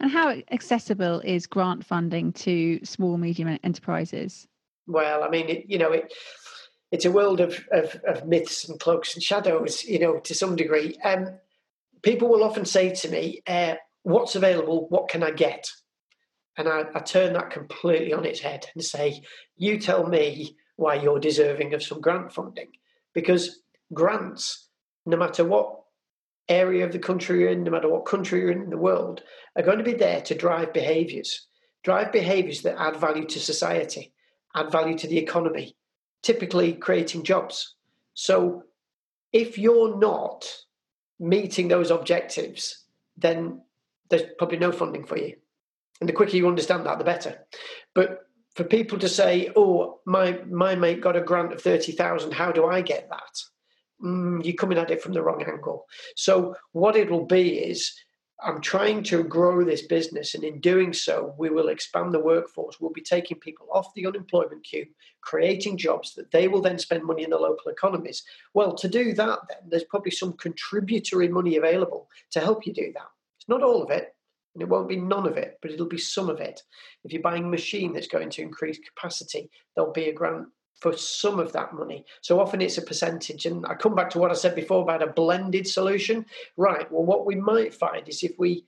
And 0.00 0.10
how 0.10 0.34
accessible 0.50 1.20
is 1.20 1.46
grant 1.46 1.84
funding 1.86 2.32
to 2.32 2.84
small, 2.84 3.18
medium 3.18 3.58
enterprises? 3.62 4.48
Well, 4.86 5.22
I 5.22 5.28
mean, 5.28 5.48
it, 5.48 5.64
you 5.68 5.78
know, 5.78 5.92
it, 5.92 6.12
it's 6.90 7.04
a 7.04 7.12
world 7.12 7.40
of, 7.40 7.64
of, 7.72 7.96
of, 8.06 8.26
myths 8.26 8.68
and 8.68 8.78
cloaks 8.78 9.14
and 9.14 9.22
shadows, 9.22 9.84
you 9.84 9.98
know, 9.98 10.18
to 10.20 10.34
some 10.34 10.56
degree. 10.56 10.96
Um, 11.04 11.38
people 12.02 12.28
will 12.28 12.44
often 12.44 12.64
say 12.64 12.94
to 12.94 13.08
me, 13.08 13.42
uh, 13.46 13.74
What's 14.04 14.34
available? 14.34 14.88
What 14.88 15.08
can 15.08 15.22
I 15.22 15.30
get? 15.30 15.70
And 16.58 16.68
I, 16.68 16.84
I 16.94 16.98
turn 17.00 17.32
that 17.34 17.50
completely 17.50 18.12
on 18.12 18.24
its 18.24 18.40
head 18.40 18.66
and 18.74 18.84
say, 18.84 19.22
You 19.56 19.78
tell 19.78 20.06
me 20.06 20.56
why 20.76 20.96
you're 20.96 21.20
deserving 21.20 21.72
of 21.72 21.82
some 21.82 22.00
grant 22.00 22.32
funding. 22.32 22.72
Because 23.14 23.60
grants, 23.94 24.68
no 25.06 25.16
matter 25.16 25.44
what 25.44 25.82
area 26.48 26.84
of 26.84 26.92
the 26.92 26.98
country 26.98 27.40
you're 27.40 27.50
in, 27.50 27.62
no 27.62 27.70
matter 27.70 27.88
what 27.88 28.06
country 28.06 28.40
you're 28.40 28.50
in, 28.50 28.62
in 28.62 28.70
the 28.70 28.76
world, 28.76 29.22
are 29.56 29.62
going 29.62 29.78
to 29.78 29.84
be 29.84 29.94
there 29.94 30.20
to 30.22 30.34
drive 30.34 30.72
behaviours, 30.72 31.46
drive 31.84 32.12
behaviours 32.12 32.62
that 32.62 32.80
add 32.80 32.96
value 32.96 33.24
to 33.26 33.38
society, 33.40 34.12
add 34.54 34.72
value 34.72 34.96
to 34.98 35.06
the 35.06 35.18
economy, 35.18 35.76
typically 36.22 36.74
creating 36.74 37.24
jobs. 37.24 37.74
So 38.14 38.64
if 39.32 39.58
you're 39.58 39.96
not 39.98 40.46
meeting 41.18 41.68
those 41.68 41.90
objectives, 41.90 42.84
then 43.16 43.62
there's 44.10 44.22
probably 44.38 44.58
no 44.58 44.72
funding 44.72 45.04
for 45.04 45.16
you. 45.16 45.36
And 46.00 46.08
the 46.08 46.12
quicker 46.12 46.36
you 46.36 46.48
understand 46.48 46.86
that, 46.86 46.98
the 46.98 47.04
better. 47.04 47.46
But 47.94 48.26
for 48.54 48.64
people 48.64 48.98
to 48.98 49.08
say, 49.08 49.50
"Oh, 49.56 50.00
my 50.04 50.40
my 50.50 50.74
mate 50.74 51.00
got 51.00 51.16
a 51.16 51.20
grant 51.20 51.52
of 51.52 51.62
thirty 51.62 51.92
thousand. 51.92 52.32
How 52.32 52.52
do 52.52 52.66
I 52.66 52.82
get 52.82 53.08
that?" 53.08 53.42
Mm, 54.04 54.44
you're 54.44 54.54
coming 54.54 54.78
at 54.78 54.90
it 54.90 55.00
from 55.00 55.12
the 55.12 55.22
wrong 55.22 55.44
angle. 55.46 55.86
So 56.16 56.56
what 56.72 56.96
it'll 56.96 57.24
be 57.24 57.58
is, 57.58 57.94
I'm 58.44 58.60
trying 58.60 59.04
to 59.04 59.22
grow 59.22 59.64
this 59.64 59.82
business, 59.82 60.34
and 60.34 60.42
in 60.42 60.60
doing 60.60 60.92
so, 60.92 61.34
we 61.38 61.48
will 61.50 61.68
expand 61.68 62.12
the 62.12 62.18
workforce. 62.18 62.80
We'll 62.80 62.90
be 62.90 63.00
taking 63.00 63.38
people 63.38 63.68
off 63.72 63.94
the 63.94 64.06
unemployment 64.06 64.64
queue, 64.64 64.86
creating 65.20 65.78
jobs 65.78 66.14
that 66.14 66.32
they 66.32 66.48
will 66.48 66.60
then 66.60 66.78
spend 66.78 67.04
money 67.04 67.22
in 67.22 67.30
the 67.30 67.38
local 67.38 67.70
economies. 67.70 68.24
Well, 68.52 68.74
to 68.74 68.88
do 68.88 69.12
that, 69.14 69.38
then 69.48 69.68
there's 69.68 69.84
probably 69.84 70.10
some 70.10 70.32
contributory 70.32 71.28
money 71.28 71.56
available 71.56 72.08
to 72.32 72.40
help 72.40 72.66
you 72.66 72.72
do 72.72 72.92
that. 72.94 73.08
It's 73.38 73.48
not 73.48 73.62
all 73.62 73.82
of 73.82 73.90
it, 73.90 74.14
and 74.54 74.62
it 74.62 74.68
won't 74.68 74.88
be 74.88 74.96
none 74.96 75.26
of 75.26 75.36
it, 75.36 75.58
but 75.62 75.70
it'll 75.70 75.86
be 75.86 75.98
some 75.98 76.28
of 76.28 76.40
it. 76.40 76.62
If 77.04 77.12
you're 77.12 77.22
buying 77.22 77.44
a 77.44 77.48
machine 77.48 77.92
that's 77.92 78.08
going 78.08 78.30
to 78.30 78.42
increase 78.42 78.78
capacity, 78.78 79.50
there'll 79.76 79.92
be 79.92 80.08
a 80.08 80.12
grant 80.12 80.48
for 80.82 80.96
some 80.96 81.38
of 81.38 81.52
that 81.52 81.72
money. 81.72 82.04
So 82.22 82.40
often 82.40 82.60
it's 82.60 82.76
a 82.76 82.82
percentage. 82.82 83.46
And 83.46 83.64
I 83.66 83.74
come 83.74 83.94
back 83.94 84.10
to 84.10 84.18
what 84.18 84.32
I 84.32 84.34
said 84.34 84.56
before 84.56 84.82
about 84.82 85.00
a 85.00 85.06
blended 85.06 85.64
solution. 85.64 86.26
Right, 86.56 86.90
well, 86.90 87.04
what 87.04 87.24
we 87.24 87.36
might 87.36 87.72
find 87.72 88.08
is 88.08 88.24
if 88.24 88.36
we 88.36 88.66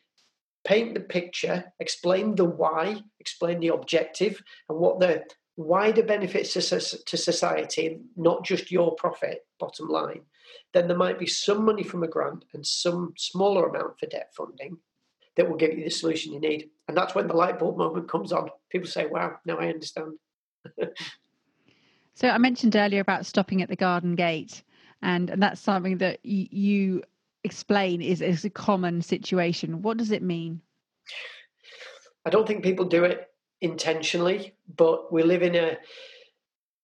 paint 0.64 0.94
the 0.94 1.00
picture, 1.00 1.72
explain 1.80 2.36
the 2.36 2.44
why, 2.44 3.02
explain 3.18 3.58
the 3.58 3.74
objective, 3.74 4.40
and 4.68 4.78
what 4.78 5.00
the 5.00 5.24
wider 5.56 6.04
benefits 6.04 6.52
to 6.52 7.16
society, 7.16 7.98
not 8.14 8.44
just 8.44 8.70
your 8.70 8.94
profit, 8.94 9.44
bottom 9.58 9.88
line, 9.88 10.20
then 10.72 10.86
there 10.86 10.96
might 10.96 11.18
be 11.18 11.26
some 11.26 11.64
money 11.64 11.82
from 11.82 12.04
a 12.04 12.08
grant 12.08 12.44
and 12.54 12.64
some 12.64 13.12
smaller 13.16 13.68
amount 13.68 13.98
for 13.98 14.06
debt 14.06 14.30
funding 14.36 14.78
that 15.34 15.48
will 15.48 15.56
give 15.56 15.76
you 15.76 15.82
the 15.82 15.90
solution 15.90 16.32
you 16.32 16.38
need. 16.38 16.70
And 16.86 16.96
that's 16.96 17.16
when 17.16 17.26
the 17.26 17.34
light 17.34 17.58
bulb 17.58 17.76
moment 17.76 18.08
comes 18.08 18.32
on. 18.32 18.50
People 18.70 18.88
say, 18.88 19.06
wow, 19.06 19.34
now 19.44 19.58
I 19.58 19.66
understand. 19.66 20.12
so 22.14 22.28
I 22.28 22.38
mentioned 22.38 22.76
earlier 22.76 23.00
about 23.00 23.26
stopping 23.26 23.62
at 23.62 23.68
the 23.68 23.76
garden 23.76 24.14
gate. 24.14 24.62
And, 25.02 25.30
and 25.30 25.42
that's 25.42 25.60
something 25.60 25.98
that 25.98 26.20
y- 26.24 26.48
you 26.50 27.02
explain 27.44 28.00
is, 28.00 28.22
is 28.22 28.44
a 28.44 28.50
common 28.50 29.02
situation. 29.02 29.82
What 29.82 29.98
does 29.98 30.10
it 30.10 30.22
mean? 30.22 30.60
I 32.24 32.30
don't 32.30 32.46
think 32.46 32.62
people 32.62 32.86
do 32.86 33.04
it 33.04 33.28
intentionally, 33.60 34.54
but 34.76 35.12
we 35.12 35.22
live 35.22 35.42
in 35.42 35.54
a 35.54 35.76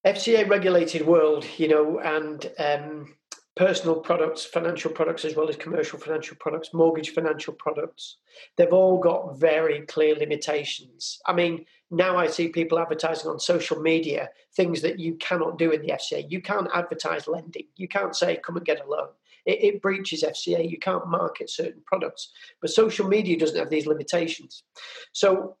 FCA 0.05 0.47
regulated 0.47 1.05
world, 1.05 1.45
you 1.57 1.67
know, 1.67 1.99
and 1.99 2.51
um, 2.59 3.15
personal 3.55 3.95
products, 3.95 4.45
financial 4.45 4.91
products, 4.91 5.25
as 5.25 5.35
well 5.35 5.49
as 5.49 5.57
commercial 5.57 5.99
financial 5.99 6.37
products, 6.39 6.73
mortgage 6.73 7.09
financial 7.09 7.53
products. 7.53 8.17
They've 8.55 8.71
all 8.71 8.97
got 8.97 9.37
very 9.37 9.81
clear 9.81 10.15
limitations. 10.15 11.19
I 11.25 11.33
mean, 11.33 11.65
now 11.89 12.17
I 12.17 12.27
see 12.27 12.47
people 12.47 12.79
advertising 12.79 13.29
on 13.29 13.39
social 13.39 13.81
media 13.81 14.29
things 14.55 14.81
that 14.81 14.99
you 14.99 15.15
cannot 15.15 15.57
do 15.57 15.71
in 15.71 15.81
the 15.81 15.89
FCA. 15.89 16.25
You 16.29 16.41
can't 16.41 16.69
advertise 16.73 17.27
lending. 17.27 17.67
You 17.75 17.89
can't 17.89 18.15
say, 18.15 18.37
come 18.37 18.55
and 18.55 18.65
get 18.65 18.83
a 18.83 18.87
loan. 18.87 19.09
It, 19.45 19.63
it 19.63 19.81
breaches 19.81 20.23
FCA. 20.23 20.69
You 20.69 20.79
can't 20.79 21.07
market 21.07 21.49
certain 21.49 21.81
products. 21.85 22.31
But 22.61 22.71
social 22.71 23.07
media 23.07 23.37
doesn't 23.37 23.57
have 23.57 23.69
these 23.69 23.87
limitations. 23.87 24.63
So 25.11 25.57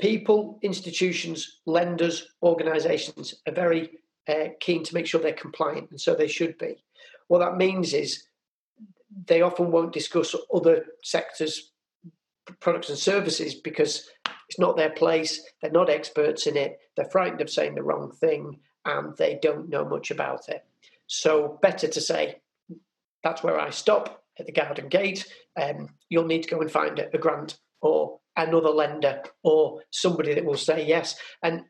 people, 0.00 0.60
institutions, 0.62 1.60
lenders, 1.66 2.28
organizations 2.42 3.34
are 3.48 3.52
very 3.52 3.90
uh, 4.28 4.48
keen 4.60 4.82
to 4.84 4.94
make 4.94 5.06
sure 5.06 5.20
they're 5.20 5.32
compliant, 5.32 5.90
and 5.90 6.00
so 6.00 6.14
they 6.14 6.28
should 6.28 6.58
be. 6.58 6.82
What 7.28 7.38
that 7.40 7.56
means 7.56 7.92
is 7.92 8.24
they 9.26 9.42
often 9.42 9.70
won't 9.70 9.92
discuss 9.92 10.34
other 10.52 10.86
sectors' 11.02 11.72
products 12.60 12.88
and 12.88 12.98
services 12.98 13.54
because 13.54 14.08
it's 14.48 14.58
not 14.58 14.76
their 14.76 14.90
place, 14.90 15.42
they're 15.60 15.70
not 15.70 15.90
experts 15.90 16.46
in 16.46 16.56
it, 16.56 16.78
they're 16.96 17.10
frightened 17.10 17.40
of 17.40 17.50
saying 17.50 17.74
the 17.74 17.82
wrong 17.82 18.12
thing, 18.12 18.60
and 18.84 19.16
they 19.16 19.38
don't 19.42 19.68
know 19.68 19.84
much 19.84 20.10
about 20.10 20.48
it. 20.48 20.64
So, 21.06 21.58
better 21.62 21.88
to 21.88 22.00
say, 22.00 22.40
that's 23.22 23.42
where 23.42 23.58
I 23.58 23.70
stop 23.70 24.24
at 24.38 24.46
the 24.46 24.52
garden 24.52 24.88
gate. 24.88 25.26
Um, 25.60 25.88
you'll 26.08 26.26
need 26.26 26.42
to 26.44 26.48
go 26.48 26.60
and 26.60 26.70
find 26.70 26.98
a, 26.98 27.14
a 27.14 27.18
grant 27.18 27.58
or 27.80 28.18
another 28.36 28.68
lender 28.68 29.22
or 29.42 29.82
somebody 29.90 30.34
that 30.34 30.44
will 30.44 30.56
say 30.56 30.86
yes. 30.86 31.16
And 31.42 31.64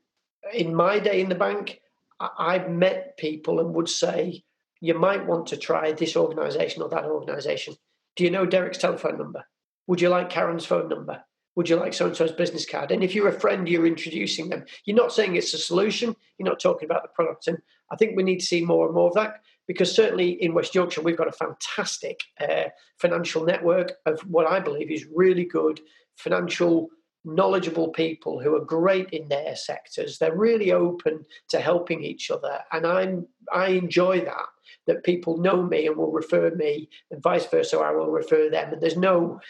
in 0.53 0.75
my 0.75 0.99
day 0.99 1.21
in 1.21 1.29
the 1.29 1.35
bank, 1.35 1.81
I've 2.21 2.71
met 2.71 3.17
people 3.17 3.61
and 3.61 3.75
would 3.75 3.89
say, 3.89 4.45
you 4.81 4.95
might 4.99 5.27
want 5.27 5.47
to 5.49 5.57
try 5.57 5.93
this 5.93 6.17
organisation 6.17 6.83
or 6.83 6.89
that 6.91 7.05
organisation. 7.05 7.75
Do 8.15 8.25
you 8.25 8.31
know 8.31 8.47
Derek's 8.47 8.79
telephone 8.79 9.19
number? 9.19 9.45
Would 9.87 10.01
you 10.01 10.09
like 10.09 10.31
Karen's 10.31 10.67
phone 10.67 10.89
number? 10.89 11.23
Would 11.55 11.69
you 11.69 11.77
like 11.77 11.95
so 11.95 12.07
and 12.07 12.17
so's 12.17 12.33
business 12.33 12.69
card? 12.69 12.91
And 12.91 13.03
if 13.03 13.15
you're 13.15 13.29
a 13.29 13.41
friend, 13.41 13.69
you're 13.69 13.87
introducing 13.87 14.51
them. 14.51 14.65
You're 14.85 14.97
not 14.97 15.13
saying 15.13 15.37
it's 15.37 15.55
a 15.55 15.59
solution, 15.59 16.15
you're 16.39 16.49
not 16.49 16.61
talking 16.61 16.87
about 16.87 17.03
the 17.03 17.09
product. 17.15 17.49
And 17.49 17.59
I 17.91 17.97
think 17.97 18.17
we 18.17 18.23
need 18.23 18.41
to 18.41 18.47
see 18.47 18.63
more 18.63 18.87
and 18.87 18.95
more 18.95 19.09
of 19.09 19.15
that 19.15 19.41
because 19.67 19.95
certainly 19.95 20.43
in 20.43 20.55
West 20.55 20.75
Yorkshire, 20.75 21.01
we've 21.01 21.17
got 21.17 21.29
a 21.29 21.33
fantastic 21.33 22.21
uh, 22.41 22.69
financial 23.01 23.45
network 23.45 23.93
of 24.05 24.21
what 24.21 24.47
I 24.47 24.61
believe 24.61 24.91
is 24.91 25.07
really 25.15 25.45
good 25.45 25.81
financial 26.17 26.89
knowledgeable 27.27 27.89
people 27.89 28.41
who 28.41 28.55
are 28.55 28.65
great 28.65 29.11
in 29.11 29.29
their 29.29 29.57
sectors. 29.57 30.19
They're 30.19 30.37
really 30.37 30.73
open 30.73 31.27
to 31.49 31.61
helping 31.61 32.03
each 32.03 32.31
other, 32.31 32.61
and 32.73 32.87
I'm 32.87 33.27
I 33.53 33.69
enjoy 33.69 34.21
that. 34.21 34.47
That 34.87 35.05
people 35.05 35.37
know 35.39 35.63
me 35.63 35.87
and 35.89 35.97
will 35.97 36.13
refer 36.13 36.51
me, 36.55 36.89
and 37.11 37.23
vice 37.23 37.47
versa, 37.47 37.79
I 37.79 37.91
will 37.93 38.11
refer 38.11 38.49
them. 38.49 38.73
And 38.73 38.81
there's 38.81 38.97
no 38.97 39.41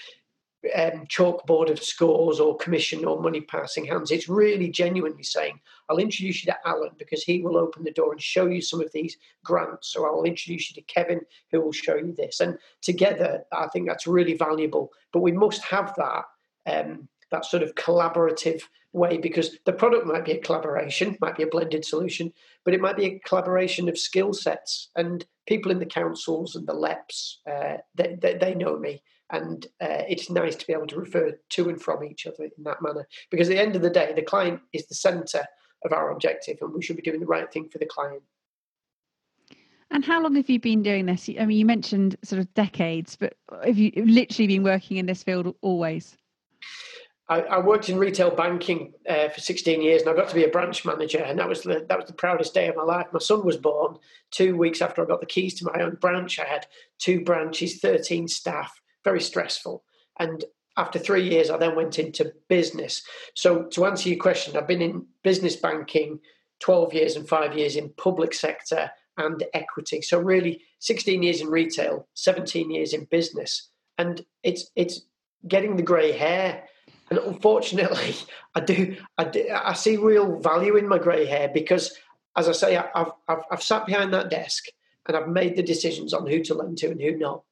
um, 0.75 1.07
chalkboard 1.07 1.71
of 1.71 1.83
scores 1.83 2.41
or 2.41 2.57
commission 2.57 3.05
or 3.05 3.21
money 3.21 3.41
passing 3.41 3.85
hands. 3.85 4.11
It's 4.11 4.29
really 4.29 4.69
genuinely 4.69 5.23
saying, 5.23 5.61
I'll 5.89 5.99
introduce 5.99 6.45
you 6.45 6.53
to 6.53 6.69
Alan 6.69 6.93
because 6.99 7.23
he 7.23 7.43
will 7.43 7.57
open 7.57 7.85
the 7.85 7.93
door 7.93 8.13
and 8.13 8.23
show 8.23 8.47
you 8.47 8.61
some 8.61 8.81
of 8.81 8.91
these 8.93 9.17
grants, 9.45 9.95
or 9.95 10.09
I'll 10.09 10.25
introduce 10.25 10.71
you 10.71 10.75
to 10.75 10.93
Kevin 10.93 11.21
who 11.53 11.61
will 11.61 11.73
show 11.73 11.97
you 11.97 12.13
this. 12.13 12.41
And 12.41 12.59
together, 12.83 13.45
I 13.53 13.69
think 13.69 13.87
that's 13.87 14.07
really 14.07 14.35
valuable. 14.35 14.93
But 15.13 15.21
we 15.21 15.33
must 15.33 15.63
have 15.65 15.95
that. 15.97 16.25
Um, 16.67 17.09
that 17.31 17.45
sort 17.45 17.63
of 17.63 17.75
collaborative 17.75 18.63
way 18.93 19.19
because 19.19 19.59
the 19.65 19.73
product 19.73 20.07
might 20.07 20.25
be 20.25 20.33
a 20.33 20.41
collaboration, 20.41 21.17
might 21.21 21.37
be 21.37 21.43
a 21.43 21.49
blended 21.49 21.85
solution, 21.85 22.33
but 22.65 22.75
it 22.75 22.81
might 22.81 22.97
be 22.97 23.07
a 23.07 23.19
collaboration 23.21 23.89
of 23.89 23.99
skill 23.99 24.33
sets. 24.33 24.89
And 24.97 25.25
people 25.47 25.71
in 25.71 25.79
the 25.79 25.87
councils 25.87 26.57
and 26.57 26.67
the 26.67 26.75
LEPs, 26.75 27.39
uh, 27.49 27.77
they, 27.95 28.17
they, 28.21 28.35
they, 28.35 28.55
know 28.55 28.79
me. 28.79 29.03
And 29.31 29.67
uh, 29.81 30.05
it's 30.09 30.31
nice 30.31 30.57
to 30.57 30.67
be 30.67 30.73
able 30.73 30.87
to 30.89 31.01
refer 31.01 31.39
to 31.51 31.69
and 31.69 31.81
from 31.81 32.05
each 32.05 32.27
other 32.27 32.45
in 32.45 32.65
that 32.65 32.81
manner. 32.81 33.07
Because 33.31 33.49
at 33.49 33.53
the 33.55 33.61
end 33.61 33.77
of 33.77 33.83
the 33.83 33.91
day, 33.91 34.13
the 34.15 34.23
client 34.23 34.61
is 34.73 34.87
the 34.87 34.95
centre 34.95 35.45
of 35.85 35.93
our 35.93 36.11
objective, 36.11 36.59
and 36.61 36.73
we 36.73 36.83
should 36.83 36.97
be 36.97 37.03
doing 37.03 37.21
the 37.21 37.27
right 37.27 37.53
thing 37.53 37.69
for 37.69 37.79
the 37.79 37.87
client. 37.87 38.23
And 39.91 40.05
how 40.05 40.21
long 40.21 40.35
have 40.37 40.51
you 40.51 40.59
been 40.59 40.83
doing 40.83 41.07
this? 41.07 41.29
I 41.41 41.47
mean, 41.47 41.59
you 41.59 41.65
mentioned 41.65 42.17
sort 42.25 42.41
of 42.41 42.53
decades, 42.55 43.17
but 43.17 43.35
have 43.65 43.79
you 43.79 43.93
literally 43.97 44.49
been 44.49 44.63
working 44.63 44.97
in 44.97 45.07
this 45.07 45.23
field 45.23 45.55
always? 45.61 46.17
I, 47.29 47.41
I, 47.41 47.59
worked 47.59 47.89
in 47.89 47.99
retail 47.99 48.31
banking 48.31 48.93
uh, 49.09 49.29
for 49.29 49.41
16 49.41 49.83
years, 49.83 50.03
and 50.03 50.11
I 50.11 50.15
got 50.15 50.29
to 50.29 50.35
be 50.35 50.45
a 50.45 50.49
branch 50.49 50.85
manager, 50.85 51.19
and 51.19 51.39
that 51.39 51.49
was 51.49 51.63
the 51.63 51.85
that 51.89 51.99
was 51.99 52.07
the 52.07 52.13
proudest 52.13 52.55
day 52.55 52.69
of 52.69 52.77
my 52.77 52.85
life. 52.85 53.07
My 53.13 53.19
son 53.19 53.45
was 53.45 53.57
born 53.57 53.99
two 54.31 54.57
weeks 54.57 54.81
after 54.81 55.03
I 55.03 55.07
got 55.07 55.21
the 55.21 55.27
keys 55.27 55.55
to 55.55 55.65
my 55.65 55.83
own 55.83 55.97
branch. 55.97 56.39
I 56.39 56.45
had 56.45 56.67
two 56.99 57.23
branches, 57.25 57.81
13 57.81 58.29
staff, 58.29 58.81
very 59.05 59.21
stressful. 59.21 59.83
And 60.19 60.45
after 60.77 60.99
three 60.99 61.29
years, 61.29 61.51
I 61.51 61.57
then 61.57 61.75
went 61.75 61.99
into 61.99 62.33
business. 62.49 63.03
So 63.35 63.65
to 63.65 63.87
answer 63.87 64.09
your 64.09 64.19
question, 64.19 64.57
I've 64.57 64.69
been 64.69 64.83
in 64.83 65.07
business 65.25 65.57
banking 65.57 66.21
12 66.61 66.95
years 66.95 67.17
and 67.17 67.29
five 67.29 67.57
years 67.57 67.77
in 67.77 67.93
public 67.97 68.35
sector 68.35 68.91
and 69.17 69.43
equity. 69.55 70.03
So 70.03 70.19
really, 70.19 70.63
16 70.81 71.23
years 71.23 71.41
in 71.41 71.49
retail, 71.49 72.07
17 72.15 72.71
years 72.71 72.93
in 72.93 73.05
business, 73.07 73.71
and 73.99 74.25
it's 74.45 74.71
it's 74.77 75.01
getting 75.49 75.77
the 75.77 75.83
grey 75.83 76.13
hair 76.13 76.65
and 77.11 77.19
unfortunately, 77.21 78.15
I 78.55 78.61
do, 78.61 78.97
I 79.17 79.25
do, 79.25 79.47
I 79.53 79.75
see 79.75 79.97
real 79.97 80.39
value 80.41 80.77
in 80.77 80.89
my 80.89 80.99
grey 80.99 81.27
hair 81.27 81.49
because, 81.53 81.97
as 82.37 82.49
I 82.49 82.53
say, 82.53 82.77
I've, 82.77 83.13
I've, 83.29 83.43
I've 83.51 83.63
sat 83.63 83.87
behind 83.87 84.13
that 84.13 84.31
desk 84.31 84.65
and 85.07 85.17
I've 85.17 85.29
made 85.29 85.57
the 85.57 85.63
decisions 85.63 86.13
on 86.13 86.27
who 86.27 86.43
to 86.45 86.55
lend 86.55 86.79
to 86.79 86.91
and 86.91 87.01
who 87.01 87.17
not. 87.17 87.43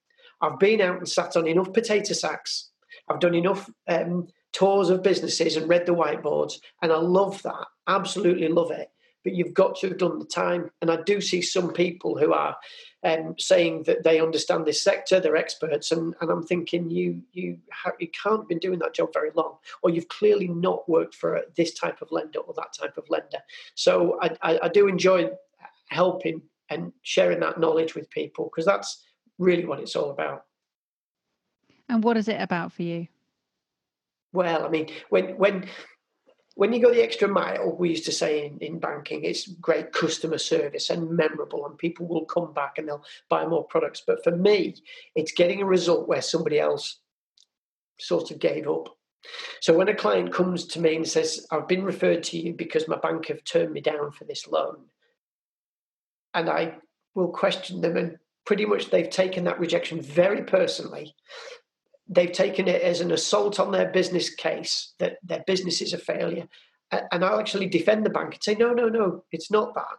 I've 0.40 0.58
been 0.58 0.80
out 0.80 0.98
and 0.98 1.08
sat 1.08 1.36
on 1.36 1.46
enough 1.46 1.72
potato 1.72 2.14
sacks. 2.14 2.70
I've 3.08 3.20
done 3.20 3.34
enough 3.34 3.70
um, 3.88 4.28
tours 4.52 4.90
of 4.90 5.02
businesses 5.02 5.56
and 5.56 5.68
read 5.68 5.86
the 5.86 5.94
whiteboards, 5.94 6.54
and 6.82 6.92
I 6.92 6.96
love 6.96 7.42
that. 7.42 7.66
Absolutely 7.86 8.48
love 8.48 8.70
it 8.70 8.90
but 9.24 9.34
you've 9.34 9.54
got 9.54 9.76
to 9.76 9.88
have 9.88 9.98
done 9.98 10.18
the 10.18 10.26
time. 10.26 10.70
And 10.80 10.90
I 10.90 11.02
do 11.02 11.20
see 11.20 11.42
some 11.42 11.72
people 11.72 12.16
who 12.16 12.32
are 12.32 12.56
um, 13.02 13.34
saying 13.38 13.84
that 13.84 14.04
they 14.04 14.20
understand 14.20 14.66
this 14.66 14.82
sector, 14.82 15.18
they're 15.18 15.36
experts, 15.36 15.90
and, 15.90 16.14
and 16.20 16.30
I'm 16.30 16.42
thinking 16.42 16.90
you 16.90 17.22
you 17.32 17.58
ha- 17.72 17.92
you 17.98 18.08
can't 18.08 18.40
have 18.40 18.48
been 18.48 18.58
doing 18.58 18.78
that 18.80 18.94
job 18.94 19.12
very 19.12 19.30
long, 19.34 19.56
or 19.82 19.90
you've 19.90 20.08
clearly 20.08 20.48
not 20.48 20.88
worked 20.88 21.14
for 21.14 21.42
this 21.56 21.74
type 21.74 22.00
of 22.00 22.12
lender 22.12 22.38
or 22.38 22.54
that 22.54 22.72
type 22.78 22.96
of 22.96 23.08
lender. 23.10 23.38
So 23.74 24.18
I, 24.22 24.36
I, 24.42 24.58
I 24.64 24.68
do 24.68 24.86
enjoy 24.86 25.30
helping 25.88 26.42
and 26.70 26.92
sharing 27.02 27.40
that 27.40 27.60
knowledge 27.60 27.94
with 27.94 28.08
people 28.10 28.46
because 28.46 28.64
that's 28.64 29.04
really 29.38 29.66
what 29.66 29.80
it's 29.80 29.96
all 29.96 30.10
about. 30.10 30.44
And 31.88 32.02
what 32.02 32.16
is 32.16 32.28
it 32.28 32.40
about 32.40 32.72
for 32.72 32.82
you? 32.82 33.08
Well, 34.32 34.64
I 34.64 34.68
mean, 34.68 34.88
when 35.10 35.36
when 35.36 35.68
when 36.54 36.72
you 36.72 36.80
go 36.80 36.92
the 36.92 37.02
extra 37.02 37.26
mile, 37.26 37.76
we 37.76 37.90
used 37.90 38.04
to 38.04 38.12
say 38.12 38.46
in, 38.46 38.58
in 38.58 38.78
banking, 38.78 39.24
it's 39.24 39.48
great 39.48 39.92
customer 39.92 40.38
service 40.38 40.88
and 40.90 41.10
memorable, 41.10 41.66
and 41.66 41.76
people 41.76 42.06
will 42.06 42.24
come 42.24 42.52
back 42.52 42.78
and 42.78 42.88
they'll 42.88 43.04
buy 43.28 43.44
more 43.44 43.64
products. 43.64 44.02
But 44.06 44.22
for 44.22 44.36
me, 44.36 44.76
it's 45.16 45.32
getting 45.32 45.62
a 45.62 45.66
result 45.66 46.08
where 46.08 46.22
somebody 46.22 46.60
else 46.60 47.00
sort 47.98 48.30
of 48.30 48.38
gave 48.38 48.68
up. 48.68 48.96
So 49.60 49.76
when 49.76 49.88
a 49.88 49.94
client 49.94 50.32
comes 50.32 50.66
to 50.68 50.80
me 50.80 50.96
and 50.96 51.08
says, 51.08 51.46
I've 51.50 51.66
been 51.66 51.84
referred 51.84 52.22
to 52.24 52.38
you 52.38 52.52
because 52.52 52.86
my 52.86 52.98
bank 52.98 53.28
have 53.28 53.42
turned 53.44 53.72
me 53.72 53.80
down 53.80 54.12
for 54.12 54.24
this 54.24 54.46
loan, 54.46 54.84
and 56.34 56.48
I 56.48 56.74
will 57.14 57.28
question 57.28 57.80
them, 57.80 57.96
and 57.96 58.18
pretty 58.44 58.66
much 58.66 58.90
they've 58.90 59.10
taken 59.10 59.44
that 59.44 59.58
rejection 59.58 60.00
very 60.00 60.42
personally 60.42 61.14
they've 62.08 62.32
taken 62.32 62.68
it 62.68 62.82
as 62.82 63.00
an 63.00 63.12
assault 63.12 63.58
on 63.58 63.72
their 63.72 63.90
business 63.90 64.34
case 64.34 64.92
that 64.98 65.18
their 65.22 65.42
business 65.46 65.80
is 65.80 65.92
a 65.92 65.98
failure. 65.98 66.48
And 67.10 67.24
I'll 67.24 67.40
actually 67.40 67.66
defend 67.66 68.04
the 68.04 68.10
bank 68.10 68.34
and 68.34 68.42
say, 68.42 68.54
no, 68.54 68.72
no, 68.72 68.88
no, 68.88 69.24
it's 69.32 69.50
not 69.50 69.74
that. 69.74 69.96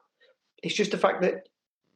It's 0.63 0.75
just 0.75 0.91
the 0.91 0.97
fact 0.97 1.21
that 1.24 1.47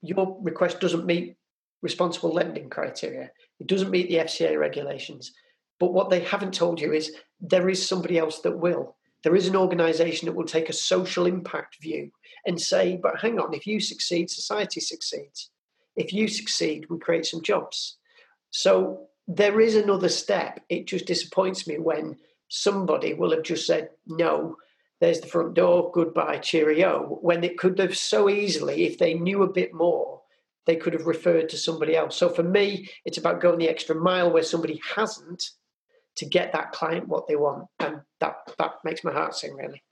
your 0.02 0.38
request 0.42 0.80
doesn't 0.80 1.06
meet 1.06 1.38
responsible 1.82 2.34
lending 2.34 2.70
criteria. 2.70 3.32
It 3.60 3.68
doesn't 3.68 3.92
meet 3.92 4.10
the 4.10 4.18
FCA 4.18 4.60
regulations. 4.60 5.32
But 5.80 5.94
what 5.94 6.10
they 6.10 6.22
haven't 6.22 6.54
told 6.54 6.82
you 6.82 6.92
is 6.92 7.16
there 7.40 7.70
is 7.70 7.88
somebody 7.88 8.18
else 8.18 8.40
that 8.42 8.58
will. 8.58 8.98
There 9.24 9.36
is 9.36 9.48
an 9.48 9.56
organization 9.56 10.26
that 10.26 10.36
will 10.36 10.46
take 10.46 10.70
a 10.70 10.74
social 10.74 11.26
impact 11.26 11.78
view 11.82 12.12
and 12.46 12.60
say, 12.60 13.00
but 13.02 13.20
hang 13.20 13.40
on, 13.40 13.54
if 13.54 13.68
you 13.68 13.80
succeed, 13.80 14.30
society 14.30 14.80
succeeds. 14.80 15.52
If 15.96 16.14
you 16.14 16.28
succeed, 16.28 16.88
we 16.90 17.00
create 17.00 17.26
some 17.26 17.42
jobs. 17.42 17.98
So 18.52 19.09
there 19.30 19.62
is 19.62 19.76
another 19.76 20.10
step. 20.10 20.60
It 20.70 20.88
just 20.88 21.06
disappoints 21.06 21.68
me 21.68 21.78
when 21.78 22.18
somebody 22.48 23.14
will 23.14 23.32
have 23.32 23.44
just 23.44 23.68
said, 23.68 23.92
no, 24.08 24.58
there's 25.00 25.22
the 25.22 25.28
front 25.28 25.54
door, 25.54 25.92
goodbye, 25.94 26.40
cheerio, 26.40 27.20
when 27.22 27.44
it 27.44 27.58
could 27.58 27.78
have 27.78 27.96
so 27.96 28.28
easily, 28.28 28.86
if 28.86 28.98
they 28.98 29.14
knew 29.14 29.44
a 29.44 29.54
bit 29.54 29.72
more, 29.72 30.22
they 30.66 30.76
could 30.76 30.94
have 30.94 31.06
referred 31.06 31.48
to 31.50 31.58
somebody 31.58 31.96
else. 31.96 32.18
So 32.18 32.28
for 32.28 32.42
me, 32.42 32.90
it's 33.06 33.20
about 33.20 33.40
going 33.40 33.60
the 33.60 33.70
extra 33.70 33.96
mile 33.96 34.32
where 34.32 34.44
somebody 34.44 34.82
hasn't 34.96 35.52
to 36.16 36.26
get 36.26 36.52
that 36.54 36.72
client 36.72 37.08
what 37.08 37.28
they 37.28 37.36
want. 37.36 37.68
And 37.80 38.02
that, 38.20 38.36
that 38.58 38.72
makes 38.84 39.04
my 39.04 39.14
heart 39.14 39.36
sing, 39.36 39.54
really. 39.54 39.84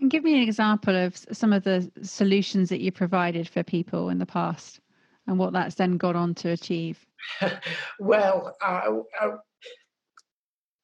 And 0.00 0.10
give 0.10 0.22
me 0.22 0.34
an 0.34 0.42
example 0.42 0.94
of 0.94 1.16
some 1.32 1.52
of 1.52 1.64
the 1.64 1.90
solutions 2.02 2.68
that 2.68 2.82
you 2.82 2.92
provided 2.92 3.48
for 3.48 3.62
people 3.62 4.10
in 4.10 4.18
the 4.18 4.26
past 4.26 4.80
and 5.26 5.38
what 5.38 5.54
that's 5.54 5.76
then 5.76 5.96
gone 5.96 6.16
on 6.16 6.34
to 6.34 6.50
achieve. 6.50 7.06
well, 7.98 8.56
uh, 8.60 8.98
uh, 9.20 9.36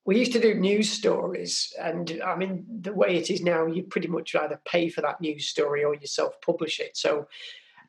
we 0.05 0.19
used 0.19 0.33
to 0.33 0.41
do 0.41 0.55
news 0.55 0.91
stories, 0.91 1.73
and 1.79 2.21
I 2.25 2.35
mean, 2.35 2.65
the 2.81 2.95
way 2.95 3.17
it 3.17 3.31
is 3.31 3.43
now, 3.43 3.67
you 3.67 3.83
pretty 3.83 4.09
much 4.09 4.35
either 4.35 4.61
pay 4.65 4.89
for 4.89 5.03
that 5.03 5.21
news 5.21 5.47
story 5.47 5.85
or 5.85 5.95
you 5.95 6.07
self 6.07 6.41
publish 6.41 6.81
it. 6.81 6.97
So, 6.97 7.29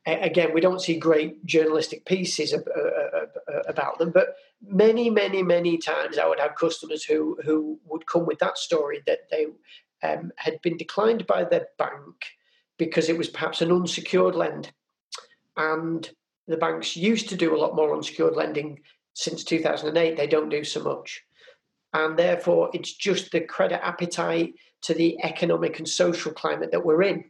again, 0.05 0.53
we 0.53 0.59
don't 0.59 0.81
see 0.81 0.97
great 0.97 1.45
journalistic 1.45 2.05
pieces 2.05 2.53
about 3.67 3.99
them, 3.99 4.11
but 4.11 4.35
many, 4.61 5.09
many, 5.09 5.43
many 5.43 5.77
times 5.77 6.17
I 6.17 6.27
would 6.27 6.39
have 6.39 6.55
customers 6.55 7.03
who, 7.03 7.37
who 7.45 7.79
would 7.85 8.05
come 8.05 8.25
with 8.25 8.39
that 8.39 8.57
story 8.57 9.01
that 9.05 9.29
they 9.31 9.47
um, 10.03 10.31
had 10.35 10.61
been 10.61 10.77
declined 10.77 11.25
by 11.27 11.43
their 11.43 11.67
bank 11.77 12.15
because 12.77 13.09
it 13.09 13.17
was 13.17 13.29
perhaps 13.29 13.61
an 13.61 13.71
unsecured 13.71 14.35
lend. 14.35 14.71
And 15.57 16.09
the 16.49 16.57
banks 16.57 16.97
used 16.97 17.29
to 17.29 17.37
do 17.37 17.55
a 17.55 17.59
lot 17.59 17.75
more 17.75 17.95
unsecured 17.95 18.35
lending 18.35 18.79
since 19.13 19.43
2008. 19.43 20.17
They 20.17 20.27
don't 20.27 20.49
do 20.49 20.63
so 20.63 20.83
much. 20.83 21.21
And 21.93 22.17
therefore, 22.17 22.69
it's 22.73 22.93
just 22.93 23.31
the 23.31 23.41
credit 23.41 23.85
appetite 23.85 24.55
to 24.83 24.93
the 24.93 25.17
economic 25.23 25.79
and 25.79 25.87
social 25.87 26.31
climate 26.31 26.71
that 26.71 26.85
we're 26.85 27.03
in 27.03 27.25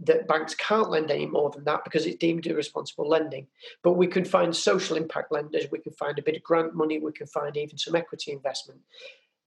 that 0.00 0.26
banks 0.26 0.54
can't 0.54 0.90
lend 0.90 1.10
any 1.10 1.26
more 1.26 1.50
than 1.50 1.64
that 1.64 1.84
because 1.84 2.04
it's 2.04 2.16
deemed 2.16 2.46
irresponsible 2.46 3.08
lending. 3.08 3.46
But 3.82 3.92
we 3.92 4.06
can 4.06 4.24
find 4.24 4.54
social 4.54 4.96
impact 4.96 5.30
lenders, 5.30 5.70
we 5.70 5.78
can 5.78 5.92
find 5.92 6.18
a 6.18 6.22
bit 6.22 6.36
of 6.36 6.42
grant 6.42 6.74
money, 6.74 6.98
we 6.98 7.12
can 7.12 7.26
find 7.26 7.56
even 7.56 7.78
some 7.78 7.94
equity 7.94 8.32
investment. 8.32 8.80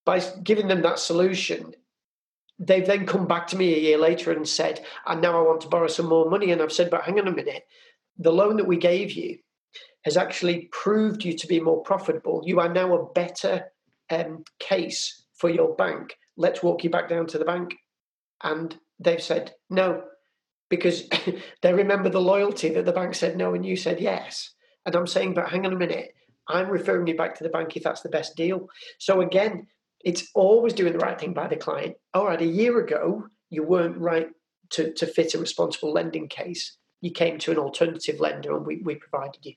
By 0.06 0.20
giving 0.44 0.68
them 0.68 0.82
that 0.84 1.00
solution, 1.00 1.74
they've 2.60 2.88
then 2.88 3.06
come 3.06 3.28
back 3.28 3.48
to 3.48 3.58
me 3.58 3.76
a 3.76 3.80
year 3.80 3.98
later 3.98 4.32
and 4.32 4.48
said, 4.48 4.86
and 5.06 5.22
now 5.22 5.38
I 5.38 5.42
want 5.42 5.62
to 5.62 5.68
borrow 5.68 5.88
some 5.88 6.08
more 6.08 6.30
money. 6.30 6.52
And 6.52 6.62
I've 6.62 6.72
said, 6.72 6.90
but 6.90 7.04
hang 7.04 7.20
on 7.20 7.28
a 7.28 7.32
minute, 7.32 7.68
the 8.18 8.32
loan 8.32 8.58
that 8.58 8.68
we 8.68 8.78
gave 8.78 9.12
you 9.12 9.38
has 10.04 10.18
actually 10.18 10.70
proved 10.72 11.24
you 11.24 11.34
to 11.38 11.48
be 11.48 11.60
more 11.60 11.82
profitable. 11.84 12.42
You 12.46 12.60
are 12.60 12.72
now 12.72 12.96
a 12.96 13.12
better 13.12 13.66
um, 14.10 14.44
case 14.60 15.26
for 15.36 15.50
your 15.50 15.76
bank. 15.76 16.16
Let's 16.38 16.64
walk 16.64 16.84
you 16.84 16.90
back 16.90 17.10
down 17.10 17.28
to 17.28 17.38
the 17.38 17.46
bank. 17.46 17.76
And 18.44 18.76
they've 19.00 19.22
said 19.22 19.54
no, 19.70 20.04
because 20.70 21.10
they 21.62 21.74
remember 21.74 22.10
the 22.10 22.22
loyalty 22.22 22.70
that 22.70 22.86
the 22.86 22.94
bank 22.94 23.16
said 23.16 23.38
no 23.38 23.54
and 23.54 23.66
you 23.66 23.76
said 23.76 24.00
yes. 24.00 24.54
And 24.86 24.96
I'm 24.96 25.08
saying, 25.08 25.34
but 25.34 25.50
hang 25.50 25.66
on 25.66 25.74
a 25.74 25.78
minute, 25.78 26.14
I'm 26.48 26.70
referring 26.70 27.08
you 27.08 27.16
back 27.16 27.36
to 27.36 27.44
the 27.44 27.50
bank 27.50 27.76
if 27.76 27.84
that's 27.84 28.02
the 28.02 28.10
best 28.10 28.36
deal. 28.36 28.70
So 29.00 29.22
again, 29.22 29.68
it's 30.06 30.30
always 30.34 30.74
doing 30.74 30.94
the 30.94 31.00
right 31.00 31.20
thing 31.20 31.34
by 31.34 31.48
the 31.48 31.58
client. 31.58 31.96
All 32.14 32.28
right, 32.28 32.42
a 32.42 32.46
year 32.46 32.80
ago, 32.80 33.26
you 33.50 33.64
weren't 33.64 33.98
right 33.98 34.30
to, 34.72 34.94
to 34.94 35.06
fit 35.06 35.34
a 35.34 35.40
responsible 35.40 35.92
lending 35.92 36.30
case 36.30 36.77
you 37.02 37.12
came 37.12 37.38
to 37.40 37.52
an 37.52 37.58
alternative 37.58 38.20
lender 38.20 38.56
and 38.56 38.66
we, 38.66 38.78
we 38.78 38.96
provided 38.96 39.46
you. 39.46 39.54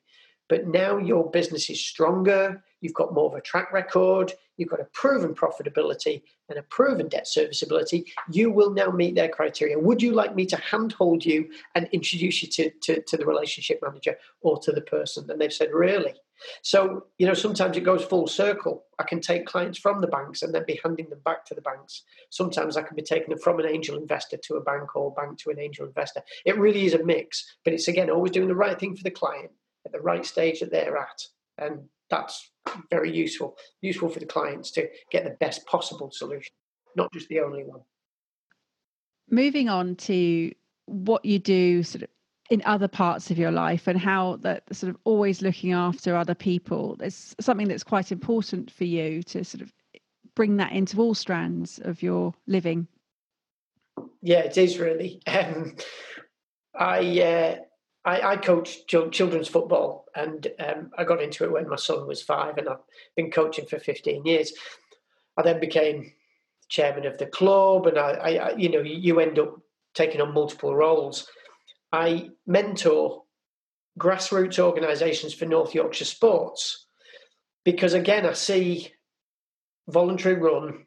But 0.49 0.67
now 0.67 0.97
your 0.97 1.31
business 1.31 1.69
is 1.69 1.79
stronger, 1.79 2.61
you've 2.81 2.93
got 2.93 3.13
more 3.13 3.31
of 3.31 3.37
a 3.37 3.41
track 3.41 3.71
record, 3.71 4.33
you've 4.57 4.69
got 4.69 4.81
a 4.81 4.87
proven 4.91 5.33
profitability 5.33 6.23
and 6.49 6.59
a 6.59 6.63
proven 6.63 7.07
debt 7.07 7.25
serviceability. 7.25 8.11
You 8.29 8.51
will 8.51 8.71
now 8.71 8.89
meet 8.89 9.15
their 9.15 9.29
criteria. 9.29 9.79
Would 9.79 10.01
you 10.01 10.11
like 10.11 10.35
me 10.35 10.45
to 10.47 10.57
handhold 10.57 11.23
you 11.23 11.49
and 11.75 11.87
introduce 11.93 12.43
you 12.43 12.49
to, 12.49 12.69
to, 12.81 13.01
to 13.01 13.17
the 13.17 13.25
relationship 13.25 13.79
manager 13.81 14.17
or 14.41 14.59
to 14.59 14.73
the 14.73 14.81
person? 14.81 15.31
And 15.31 15.39
they've 15.39 15.53
said, 15.53 15.69
Really? 15.71 16.15
So, 16.61 17.05
you 17.17 17.27
know, 17.27 17.33
sometimes 17.33 17.77
it 17.77 17.83
goes 17.83 18.03
full 18.03 18.27
circle. 18.27 18.85
I 18.99 19.03
can 19.03 19.21
take 19.21 19.45
clients 19.45 19.79
from 19.79 20.01
the 20.01 20.07
banks 20.07 20.41
and 20.41 20.53
then 20.53 20.63
be 20.65 20.79
handing 20.83 21.09
them 21.09 21.21
back 21.23 21.45
to 21.45 21.55
the 21.55 21.61
banks. 21.61 22.03
Sometimes 22.29 22.77
I 22.77 22.81
can 22.81 22.95
be 22.95 23.01
taking 23.01 23.29
them 23.29 23.39
from 23.39 23.59
an 23.59 23.65
angel 23.65 23.97
investor 23.97 24.37
to 24.37 24.55
a 24.55 24.61
bank 24.61 24.95
or 24.95 25.13
bank 25.13 25.39
to 25.39 25.49
an 25.49 25.59
angel 25.59 25.85
investor. 25.85 26.21
It 26.45 26.57
really 26.57 26.85
is 26.85 26.93
a 26.93 27.03
mix, 27.03 27.55
but 27.63 27.73
it's 27.73 27.87
again 27.87 28.09
always 28.09 28.31
doing 28.31 28.47
the 28.47 28.55
right 28.55 28.79
thing 28.79 28.95
for 28.95 29.03
the 29.03 29.11
client 29.11 29.51
at 29.85 29.91
the 29.91 29.99
right 29.99 30.25
stage 30.25 30.59
that 30.59 30.71
they're 30.71 30.97
at. 30.97 31.23
And 31.57 31.83
that's 32.09 32.51
very 32.89 33.15
useful, 33.15 33.57
useful 33.81 34.09
for 34.09 34.19
the 34.19 34.25
clients 34.25 34.71
to 34.71 34.87
get 35.11 35.23
the 35.23 35.31
best 35.39 35.65
possible 35.65 36.11
solution, 36.11 36.53
not 36.95 37.11
just 37.13 37.27
the 37.29 37.39
only 37.39 37.63
one. 37.63 37.81
Moving 39.29 39.69
on 39.69 39.95
to 39.95 40.51
what 40.85 41.23
you 41.23 41.39
do 41.39 41.83
sort 41.83 42.03
of 42.03 42.09
in 42.51 42.61
other 42.65 42.89
parts 42.89 43.31
of 43.31 43.37
your 43.37 43.49
life 43.49 43.87
and 43.87 43.97
how 43.97 44.35
that 44.41 44.63
sort 44.75 44.89
of 44.89 44.97
always 45.05 45.41
looking 45.41 45.71
after 45.71 46.17
other 46.17 46.35
people 46.35 46.97
is 47.01 47.33
something 47.39 47.69
that's 47.69 47.83
quite 47.83 48.11
important 48.11 48.69
for 48.69 48.83
you 48.83 49.23
to 49.23 49.41
sort 49.45 49.61
of 49.61 49.71
bring 50.35 50.57
that 50.57 50.73
into 50.73 50.99
all 50.99 51.13
strands 51.13 51.79
of 51.85 52.03
your 52.03 52.33
living? 52.47 52.85
Yeah, 54.21 54.39
it 54.39 54.57
is 54.57 54.77
really. 54.77 55.21
Um, 55.27 55.75
I, 56.73 57.21
uh, 57.21 57.55
I, 58.05 58.21
I 58.21 58.37
coach 58.37 58.87
children's 58.87 59.49
football, 59.49 60.05
and 60.15 60.47
um, 60.57 60.89
I 60.97 61.03
got 61.03 61.21
into 61.21 61.43
it 61.43 61.51
when 61.51 61.67
my 61.67 61.75
son 61.75 62.07
was 62.07 62.21
five, 62.21 62.57
and 62.57 62.69
I've 62.69 62.77
been 63.15 63.29
coaching 63.29 63.65
for 63.65 63.77
15 63.77 64.25
years. 64.25 64.53
I 65.37 65.41
then 65.41 65.59
became 65.59 66.13
chairman 66.69 67.05
of 67.05 67.17
the 67.17 67.25
club, 67.25 67.87
and 67.87 67.97
I, 67.97 68.35
I 68.35 68.55
you 68.55 68.69
know, 68.69 68.81
you 68.81 69.19
end 69.19 69.37
up 69.37 69.59
taking 69.93 70.21
on 70.21 70.33
multiple 70.33 70.73
roles. 70.73 71.27
I 71.91 72.29
mentor 72.47 73.23
grassroots 73.99 74.59
organisations 74.59 75.33
for 75.33 75.45
North 75.45 75.75
Yorkshire 75.75 76.05
sports 76.05 76.87
because, 77.65 77.93
again, 77.93 78.25
I 78.25 78.33
see 78.33 78.91
voluntary 79.87 80.35
run 80.35 80.85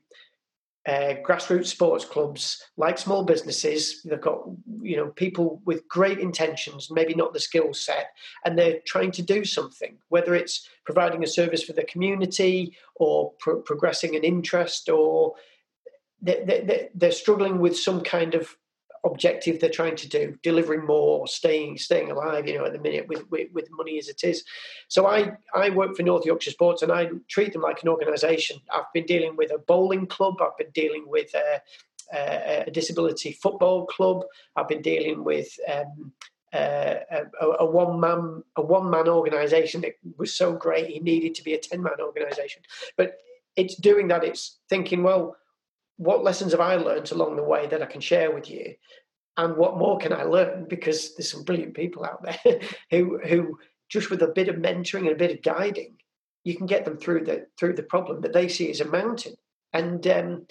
uh, 0.87 1.14
grassroots 1.27 1.67
sports 1.67 2.05
clubs 2.05 2.62
like 2.77 2.99
small 2.99 3.25
businesses 3.25 4.03
they've 4.03 4.21
got 4.21 4.43
you 4.83 4.97
know 4.97 5.07
people 5.12 5.62
with 5.64 5.88
great 5.88 6.19
intentions 6.19 6.90
maybe 6.90 7.14
not 7.14 7.33
the 7.33 7.40
skill 7.40 7.73
set 7.73 8.09
and 8.45 8.59
they're 8.59 8.81
trying 8.87 9.11
to 9.11 9.23
do 9.23 9.47
something 9.47 9.97
whether 10.09 10.35
it's 10.35 10.69
providing 10.85 11.25
a 11.25 11.27
service 11.27 11.62
for 11.62 11.73
the 11.73 11.85
community 11.85 12.77
or 12.97 13.33
pro- 13.38 13.62
progressing 13.62 14.14
an 14.14 14.25
interest 14.25 14.90
or 14.90 15.35
they, 16.21 16.43
they, 16.45 16.90
they're 16.95 17.12
struggling 17.12 17.59
with 17.59 17.79
some 17.79 18.03
kind 18.03 18.35
of 18.35 18.55
objective 19.05 19.61
they're 19.61 19.71
trying 19.71 19.97
to 19.97 20.09
do, 20.09 20.37
delivering 20.43 20.85
more, 20.85 21.27
staying 21.27 21.79
staying 21.79 22.11
alive. 22.11 22.49
You 22.49 22.59
know, 22.59 22.64
at 22.64 22.73
the 22.73 22.79
minute 22.79 23.07
with, 23.09 23.31
with, 23.31 23.53
with 23.53 23.69
money 23.71 23.99
as 23.99 24.09
it 24.09 24.25
is. 24.25 24.45
So 24.88 25.07
I 25.07 25.33
I 25.55 25.71
work 25.71 25.97
for 25.97 26.03
North 26.03 26.25
Yorkshire 26.25 26.51
Sports 26.51 26.83
and 26.83 26.93
I 26.93 27.11
treat 27.29 27.53
them 27.53 27.62
like 27.62 27.83
an 27.83 27.88
organisation. 27.88 28.59
I've 28.73 28.93
been 28.93 29.07
dealing 29.07 29.37
with 29.37 29.53
a 29.53 29.59
bowling 29.59 30.07
club. 30.07 30.40
I've 30.40 30.57
been 30.57 30.71
dealing 30.75 31.05
with 31.07 31.35
a, 31.35 31.61
a, 32.67 32.71
disability 32.71 33.33
football 33.33 33.87
club. 33.87 34.25
I've 34.57 34.69
been 34.69 34.83
dealing 34.83 35.25
with. 35.25 35.49
Um, 35.73 36.12
uh, 36.53 37.01
a, 37.40 37.47
a, 37.59 37.67
one 37.67 37.99
man 37.99 38.40
a 38.55 38.62
one 38.62 38.88
man 38.88 39.09
organisation 39.09 39.81
that 39.81 39.95
was 40.17 40.33
so 40.33 40.53
great 40.53 40.87
he 40.87 41.01
needed 41.01 41.35
to 41.35 41.43
be 41.43 41.55
a 41.55 41.59
ten 41.59 41.83
man 41.83 41.95
organisation. 41.99 42.62
But 42.97 43.17
it's 43.57 43.75
doing 43.75 44.07
that. 44.09 44.23
It's 44.23 44.61
thinking 44.69 45.03
well 45.03 45.37
what 45.97 46.25
lessons 46.25 46.53
have 46.53 46.61
I 46.61 46.77
learned 46.77 47.11
along 47.13 47.37
the 47.37 47.43
way 47.43 47.67
that 47.67 47.83
I 47.83 47.87
can 47.87 48.01
share 48.01 48.33
with 48.33 48.51
you? 48.51 48.75
And 49.37 49.57
what 49.57 49.79
more 49.79 49.99
can 49.99 50.13
I 50.13 50.23
learn? 50.25 50.67
Because 50.69 51.15
there's 51.15 51.31
some 51.31 51.45
brilliant 51.45 51.75
people 51.75 52.05
out 52.05 52.23
there 52.23 52.61
who 52.91 53.19
who 53.27 53.59
just 53.89 54.11
with 54.11 54.23
a 54.23 54.29
bit 54.29 54.49
of 54.49 54.57
mentoring 54.57 55.03
and 55.03 55.13
a 55.13 55.17
bit 55.17 55.33
of 55.33 55.43
guiding, 55.43 55.97
you 56.45 56.57
can 56.57 56.67
get 56.67 56.85
them 56.85 56.97
through 56.97 57.25
the 57.25 57.47
through 57.59 57.75
the 57.75 57.83
problem 57.83 58.21
that 58.23 58.33
they 58.33 58.49
see 58.49 58.71
as 58.71 58.81
a 58.81 58.85
mountain. 58.85 59.35
And 59.73 60.07
um, 60.07 60.47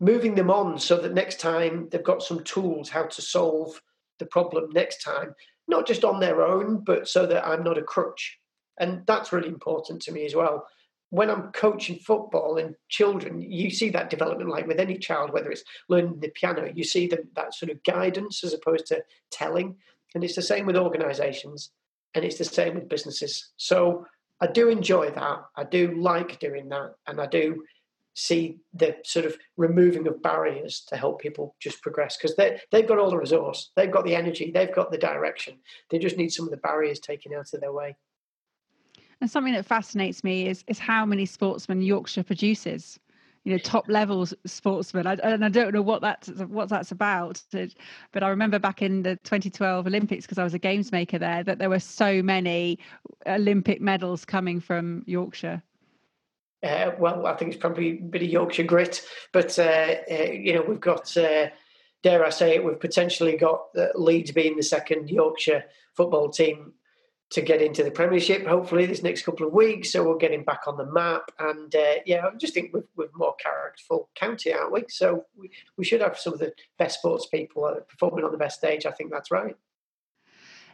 moving 0.00 0.34
them 0.34 0.50
on 0.50 0.78
so 0.78 0.98
that 0.98 1.14
next 1.14 1.40
time 1.40 1.88
they've 1.90 2.02
got 2.04 2.22
some 2.22 2.44
tools 2.44 2.88
how 2.88 3.04
to 3.04 3.22
solve 3.22 3.80
the 4.18 4.26
problem 4.26 4.68
next 4.72 5.02
time, 5.02 5.34
not 5.66 5.86
just 5.86 6.04
on 6.04 6.20
their 6.20 6.42
own, 6.42 6.82
but 6.84 7.08
so 7.08 7.26
that 7.26 7.46
I'm 7.46 7.64
not 7.64 7.78
a 7.78 7.82
crutch. 7.82 8.38
And 8.78 9.06
that's 9.06 9.32
really 9.32 9.48
important 9.48 10.02
to 10.02 10.12
me 10.12 10.26
as 10.26 10.34
well 10.34 10.66
when 11.10 11.30
I'm 11.30 11.52
coaching 11.52 11.98
football 11.98 12.58
and 12.58 12.74
children, 12.88 13.40
you 13.40 13.70
see 13.70 13.90
that 13.90 14.10
development 14.10 14.50
like 14.50 14.66
with 14.66 14.78
any 14.78 14.98
child, 14.98 15.32
whether 15.32 15.50
it's 15.50 15.64
learning 15.88 16.20
the 16.20 16.28
piano, 16.28 16.70
you 16.74 16.84
see 16.84 17.06
the, 17.06 17.26
that 17.34 17.54
sort 17.54 17.70
of 17.70 17.82
guidance 17.82 18.44
as 18.44 18.52
opposed 18.52 18.86
to 18.86 19.02
telling. 19.30 19.76
And 20.14 20.22
it's 20.22 20.36
the 20.36 20.42
same 20.42 20.66
with 20.66 20.76
organizations 20.76 21.70
and 22.14 22.24
it's 22.24 22.38
the 22.38 22.44
same 22.44 22.74
with 22.74 22.88
businesses. 22.88 23.50
So 23.56 24.06
I 24.40 24.46
do 24.46 24.68
enjoy 24.68 25.10
that. 25.10 25.44
I 25.56 25.64
do 25.64 25.94
like 25.98 26.38
doing 26.40 26.68
that. 26.68 26.94
And 27.06 27.20
I 27.20 27.26
do 27.26 27.64
see 28.14 28.58
the 28.74 28.96
sort 29.04 29.24
of 29.24 29.36
removing 29.56 30.06
of 30.08 30.20
barriers 30.22 30.80
to 30.88 30.96
help 30.96 31.20
people 31.20 31.54
just 31.60 31.80
progress 31.82 32.16
because 32.16 32.34
they, 32.36 32.60
they've 32.70 32.88
got 32.88 32.98
all 32.98 33.10
the 33.10 33.16
resource, 33.16 33.70
they've 33.76 33.92
got 33.92 34.04
the 34.04 34.16
energy, 34.16 34.50
they've 34.50 34.74
got 34.74 34.90
the 34.90 34.98
direction. 34.98 35.56
They 35.88 35.98
just 35.98 36.16
need 36.16 36.32
some 36.32 36.44
of 36.44 36.50
the 36.50 36.56
barriers 36.56 36.98
taken 36.98 37.32
out 37.32 37.54
of 37.54 37.60
their 37.60 37.72
way. 37.72 37.96
And 39.20 39.30
something 39.30 39.54
that 39.54 39.66
fascinates 39.66 40.22
me 40.22 40.46
is 40.48 40.64
is 40.68 40.78
how 40.78 41.04
many 41.04 41.26
sportsmen 41.26 41.82
Yorkshire 41.82 42.22
produces. 42.22 42.98
You 43.44 43.52
know, 43.52 43.58
top 43.58 43.88
level 43.88 44.26
sportsmen, 44.44 45.06
I, 45.06 45.14
and 45.22 45.42
I 45.44 45.48
don't 45.48 45.72
know 45.72 45.80
what 45.80 46.02
that's 46.02 46.28
what 46.28 46.68
that's 46.68 46.92
about. 46.92 47.42
But 48.12 48.22
I 48.22 48.28
remember 48.28 48.58
back 48.58 48.82
in 48.82 49.02
the 49.02 49.16
2012 49.24 49.86
Olympics, 49.86 50.26
because 50.26 50.38
I 50.38 50.44
was 50.44 50.54
a 50.54 50.58
games 50.58 50.92
maker 50.92 51.18
there, 51.18 51.42
that 51.44 51.58
there 51.58 51.70
were 51.70 51.80
so 51.80 52.22
many 52.22 52.78
Olympic 53.26 53.80
medals 53.80 54.24
coming 54.24 54.60
from 54.60 55.02
Yorkshire. 55.06 55.62
Uh, 56.62 56.90
well, 56.98 57.26
I 57.26 57.34
think 57.36 57.52
it's 57.52 57.60
probably 57.60 57.90
a 57.92 58.02
bit 58.02 58.22
of 58.22 58.28
Yorkshire 58.28 58.64
grit, 58.64 59.02
but 59.32 59.58
uh, 59.58 59.94
uh, 60.10 60.30
you 60.30 60.52
know 60.52 60.62
we've 60.62 60.80
got, 60.80 61.16
uh, 61.16 61.46
dare 62.02 62.26
I 62.26 62.30
say 62.30 62.56
it, 62.56 62.64
we've 62.64 62.80
potentially 62.80 63.36
got 63.36 63.68
Leeds 63.94 64.32
being 64.32 64.56
the 64.56 64.62
second 64.62 65.08
Yorkshire 65.08 65.64
football 65.94 66.28
team 66.28 66.74
to 67.30 67.42
get 67.42 67.60
into 67.60 67.84
the 67.84 67.90
Premiership, 67.90 68.46
hopefully, 68.46 68.86
this 68.86 69.02
next 69.02 69.22
couple 69.22 69.46
of 69.46 69.52
weeks. 69.52 69.92
So 69.92 70.02
we're 70.02 70.16
getting 70.16 70.44
back 70.44 70.62
on 70.66 70.76
the 70.78 70.90
map. 70.90 71.30
And 71.38 71.74
uh, 71.74 71.96
yeah, 72.06 72.24
I 72.26 72.34
just 72.36 72.54
think 72.54 72.72
we're, 72.72 72.84
we're 72.96 73.08
more 73.14 73.34
characterful 73.36 74.08
county, 74.14 74.52
aren't 74.52 74.72
we? 74.72 74.84
So 74.88 75.26
we, 75.36 75.50
we 75.76 75.84
should 75.84 76.00
have 76.00 76.18
some 76.18 76.32
of 76.32 76.38
the 76.38 76.52
best 76.78 76.98
sports 76.98 77.26
people 77.26 77.70
performing 77.88 78.24
on 78.24 78.32
the 78.32 78.38
best 78.38 78.58
stage. 78.58 78.86
I 78.86 78.92
think 78.92 79.10
that's 79.10 79.30
right. 79.30 79.56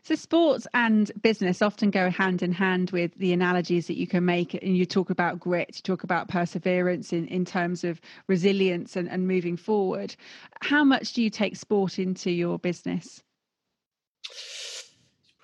So, 0.05 0.15
sports 0.15 0.67
and 0.75 1.11
business 1.23 1.63
often 1.63 1.91
go 1.91 2.11
hand 2.11 2.43
in 2.43 2.53
hand 2.53 2.91
with 2.91 3.15
the 3.17 3.33
analogies 3.33 3.87
that 3.87 3.97
you 3.97 4.07
can 4.07 4.23
make. 4.27 4.53
And 4.53 4.77
you 4.77 4.85
talk 4.85 5.09
about 5.09 5.41
grit, 5.41 5.77
you 5.77 5.83
talk 5.83 6.05
about 6.05 6.29
perseverance 6.29 7.11
in, 7.15 7.27
in 7.29 7.47
terms 7.47 7.85
of 7.85 8.03
resilience 8.29 8.97
and, 8.97 9.09
and 9.09 9.27
moving 9.27 9.57
forward. 9.57 10.15
How 10.61 10.85
much 10.85 11.15
do 11.15 11.23
you 11.23 11.31
take 11.31 11.57
sport 11.57 11.99
into 11.99 12.31
your 12.31 12.59
business? 12.59 13.23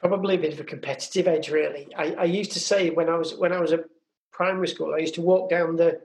Probably 0.01 0.37
a 0.37 0.39
bit 0.39 0.55
of 0.55 0.61
a 0.61 0.65
competitive 0.65 1.29
edge, 1.29 1.51
really. 1.51 1.89
I, 1.97 2.13
I 2.15 2.25
used 2.25 2.53
to 2.53 2.61
say 2.61 2.91
when 2.91 3.09
I 3.09 3.17
was 3.17 3.35
when 3.35 3.53
I 3.53 3.61
was 3.61 3.73
at 3.73 3.85
primary 4.33 4.69
school, 4.69 4.95
I 4.95 4.99
used 4.99 5.15
to 5.17 5.23
walk 5.23 5.51
down 5.51 5.77
the 5.77 6.01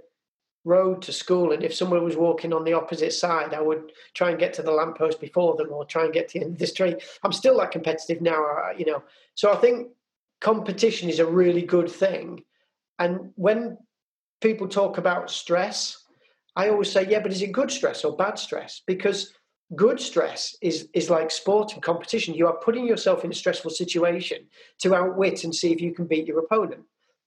road 0.66 1.02
to 1.04 1.14
school, 1.14 1.54
and 1.54 1.64
if 1.64 1.74
someone 1.74 2.04
was 2.04 2.18
walking 2.18 2.52
on 2.52 2.66
the 2.66 2.74
opposite 2.74 3.14
side, 3.14 3.54
I 3.54 3.62
would 3.62 3.94
try 4.14 4.32
and 4.32 4.40
get 4.40 4.54
to 4.56 4.64
the 4.64 4.72
lamppost 4.72 5.22
before 5.22 5.56
them, 5.56 5.72
or 5.72 5.86
try 5.86 6.04
and 6.04 6.14
get 6.14 6.28
to 6.30 6.40
the 6.40 6.46
end 6.46 6.54
of 6.56 6.60
the 6.60 6.68
street. 6.68 6.98
I'm 7.24 7.32
still 7.32 7.58
that 7.60 7.72
competitive 7.72 8.22
now, 8.22 8.44
uh, 8.44 8.72
uh, 8.72 8.74
you 8.78 8.86
know. 8.86 9.04
So 9.36 9.54
I 9.54 9.56
think 9.58 9.92
competition 10.42 11.10
is 11.10 11.20
a 11.20 11.26
really 11.26 11.62
good 11.62 11.90
thing. 11.90 12.44
And 13.00 13.32
when 13.36 13.78
people 14.42 14.68
talk 14.68 14.98
about 14.98 15.32
stress, 15.32 16.04
I 16.56 16.70
always 16.70 16.92
say, 16.92 17.08
yeah, 17.08 17.20
but 17.20 17.32
is 17.32 17.42
it 17.42 17.52
good 17.52 17.72
stress 17.72 18.04
or 18.04 18.16
bad 18.16 18.40
stress? 18.40 18.82
Because 18.86 19.34
good 19.74 20.00
stress 20.00 20.56
is 20.62 20.90
is 20.94 21.10
like 21.10 21.32
sport 21.32 21.74
and 21.74 21.82
competition. 21.82 22.36
You 22.36 22.48
are 22.48 22.58
putting 22.58 22.86
yourself 22.86 23.24
in 23.24 23.32
a 23.32 23.36
stressful 23.36 23.72
situation 23.72 24.46
to 24.80 24.94
outwit 24.94 25.44
and 25.44 25.56
see 25.56 25.72
if 25.72 25.82
you 25.82 25.94
can 25.94 26.06
beat 26.06 26.28
your 26.28 26.40
opponent. 26.40 26.84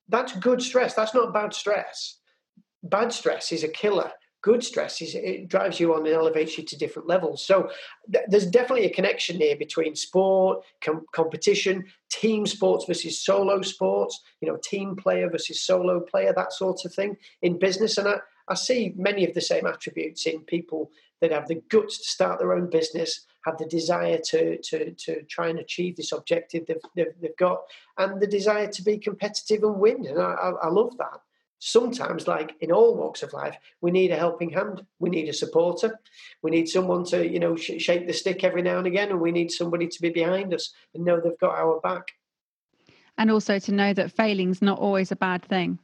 That's 0.08 0.36
good 0.36 0.62
stress. 0.62 0.94
That's 0.94 1.14
not 1.14 1.34
bad 1.34 1.52
stress. 1.52 2.18
Bad 2.82 3.12
stress 3.12 3.50
is 3.50 3.64
a 3.64 3.68
killer. 3.68 4.12
Good 4.40 4.62
stress 4.62 5.02
is 5.02 5.16
it 5.16 5.48
drives 5.48 5.80
you 5.80 5.94
on 5.94 6.06
and 6.06 6.14
elevates 6.14 6.56
you 6.56 6.64
to 6.64 6.78
different 6.78 7.08
levels. 7.08 7.44
So 7.44 7.70
th- 8.12 8.26
there's 8.28 8.46
definitely 8.46 8.86
a 8.86 8.94
connection 8.94 9.36
here 9.36 9.56
between 9.56 9.96
sport 9.96 10.60
com- 10.80 11.06
competition 11.12 11.86
team 12.08 12.46
sports 12.46 12.84
versus 12.86 13.22
solo 13.22 13.62
sports 13.62 14.20
you 14.40 14.48
know 14.48 14.56
team 14.62 14.94
player 14.94 15.28
versus 15.28 15.60
solo 15.60 16.00
player 16.00 16.32
that 16.36 16.52
sort 16.52 16.84
of 16.84 16.94
thing 16.94 17.16
in 17.42 17.58
business. 17.58 17.98
And 17.98 18.06
i, 18.06 18.18
I 18.46 18.54
see 18.54 18.94
many 18.96 19.26
of 19.26 19.34
the 19.34 19.40
same 19.40 19.66
attributes 19.66 20.24
in 20.24 20.40
people 20.42 20.92
that 21.20 21.32
have 21.32 21.48
the 21.48 21.62
guts 21.68 21.98
to 21.98 22.08
start 22.08 22.38
their 22.38 22.52
own 22.52 22.70
business, 22.70 23.26
have 23.44 23.58
the 23.58 23.66
desire 23.66 24.18
to 24.18 24.58
to 24.58 24.92
to 24.92 25.22
try 25.24 25.48
and 25.48 25.58
achieve 25.58 25.96
this 25.96 26.12
objective 26.12 26.66
they've, 26.66 26.76
they've, 26.94 27.14
they've 27.20 27.36
got, 27.36 27.62
and 27.96 28.20
the 28.20 28.26
desire 28.26 28.68
to 28.68 28.82
be 28.82 28.98
competitive 28.98 29.62
and 29.62 29.78
win. 29.78 30.06
And 30.06 30.20
I, 30.20 30.32
I, 30.32 30.50
I 30.50 30.68
love 30.68 30.96
that. 30.98 31.20
Sometimes, 31.60 32.28
like 32.28 32.54
in 32.60 32.70
all 32.70 32.94
walks 32.94 33.24
of 33.24 33.32
life, 33.32 33.56
we 33.80 33.90
need 33.90 34.12
a 34.12 34.16
helping 34.16 34.50
hand. 34.50 34.86
We 35.00 35.10
need 35.10 35.28
a 35.28 35.32
supporter. 35.32 35.98
We 36.42 36.52
need 36.52 36.68
someone 36.68 37.04
to, 37.06 37.28
you 37.28 37.40
know, 37.40 37.56
sh- 37.56 37.82
shake 37.82 38.06
the 38.06 38.12
stick 38.12 38.44
every 38.44 38.62
now 38.62 38.78
and 38.78 38.86
again, 38.86 39.10
and 39.10 39.20
we 39.20 39.32
need 39.32 39.50
somebody 39.50 39.88
to 39.88 40.00
be 40.00 40.10
behind 40.10 40.54
us 40.54 40.72
and 40.94 41.04
know 41.04 41.20
they've 41.20 41.38
got 41.38 41.58
our 41.58 41.80
back. 41.80 42.04
And 43.16 43.32
also 43.32 43.58
to 43.58 43.72
know 43.72 43.92
that 43.92 44.12
failing's 44.12 44.62
not 44.62 44.78
always 44.78 45.10
a 45.10 45.16
bad 45.16 45.42
thing. 45.42 45.80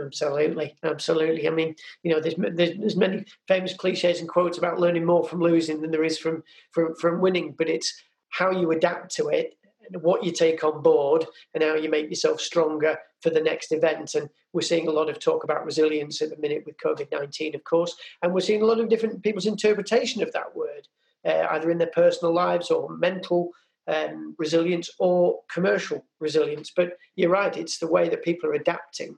Absolutely, 0.00 0.74
absolutely. 0.84 1.46
I 1.46 1.50
mean, 1.50 1.74
you 2.02 2.12
know, 2.12 2.20
there's, 2.20 2.34
there's, 2.38 2.78
there's 2.78 2.96
many 2.96 3.24
famous 3.46 3.74
cliches 3.74 4.20
and 4.20 4.28
quotes 4.28 4.56
about 4.56 4.80
learning 4.80 5.04
more 5.04 5.24
from 5.24 5.40
losing 5.40 5.80
than 5.82 5.90
there 5.90 6.04
is 6.04 6.18
from 6.18 6.42
from 6.70 6.94
from 6.96 7.20
winning, 7.20 7.54
but 7.58 7.68
it's 7.68 7.92
how 8.30 8.50
you 8.50 8.70
adapt 8.70 9.14
to 9.16 9.28
it, 9.28 9.54
what 10.00 10.24
you 10.24 10.32
take 10.32 10.64
on 10.64 10.82
board, 10.82 11.26
and 11.52 11.62
how 11.62 11.74
you 11.74 11.90
make 11.90 12.08
yourself 12.08 12.40
stronger 12.40 12.98
for 13.20 13.28
the 13.28 13.40
next 13.40 13.70
event. 13.72 14.14
And 14.14 14.30
we're 14.54 14.62
seeing 14.62 14.88
a 14.88 14.92
lot 14.92 15.10
of 15.10 15.18
talk 15.18 15.44
about 15.44 15.66
resilience 15.66 16.22
at 16.22 16.30
the 16.30 16.38
minute 16.38 16.62
with 16.64 16.78
COVID 16.78 17.12
nineteen, 17.12 17.54
of 17.54 17.64
course, 17.64 17.94
and 18.22 18.32
we're 18.32 18.40
seeing 18.40 18.62
a 18.62 18.66
lot 18.66 18.80
of 18.80 18.88
different 18.88 19.22
people's 19.22 19.46
interpretation 19.46 20.22
of 20.22 20.32
that 20.32 20.56
word, 20.56 20.88
uh, 21.26 21.48
either 21.50 21.70
in 21.70 21.76
their 21.78 21.88
personal 21.94 22.32
lives 22.32 22.70
or 22.70 22.88
mental 22.96 23.50
um, 23.88 24.34
resilience 24.38 24.88
or 24.98 25.40
commercial 25.52 26.02
resilience. 26.18 26.72
But 26.74 26.96
you're 27.16 27.28
right; 27.28 27.54
it's 27.58 27.76
the 27.78 27.88
way 27.88 28.08
that 28.08 28.24
people 28.24 28.48
are 28.48 28.54
adapting 28.54 29.16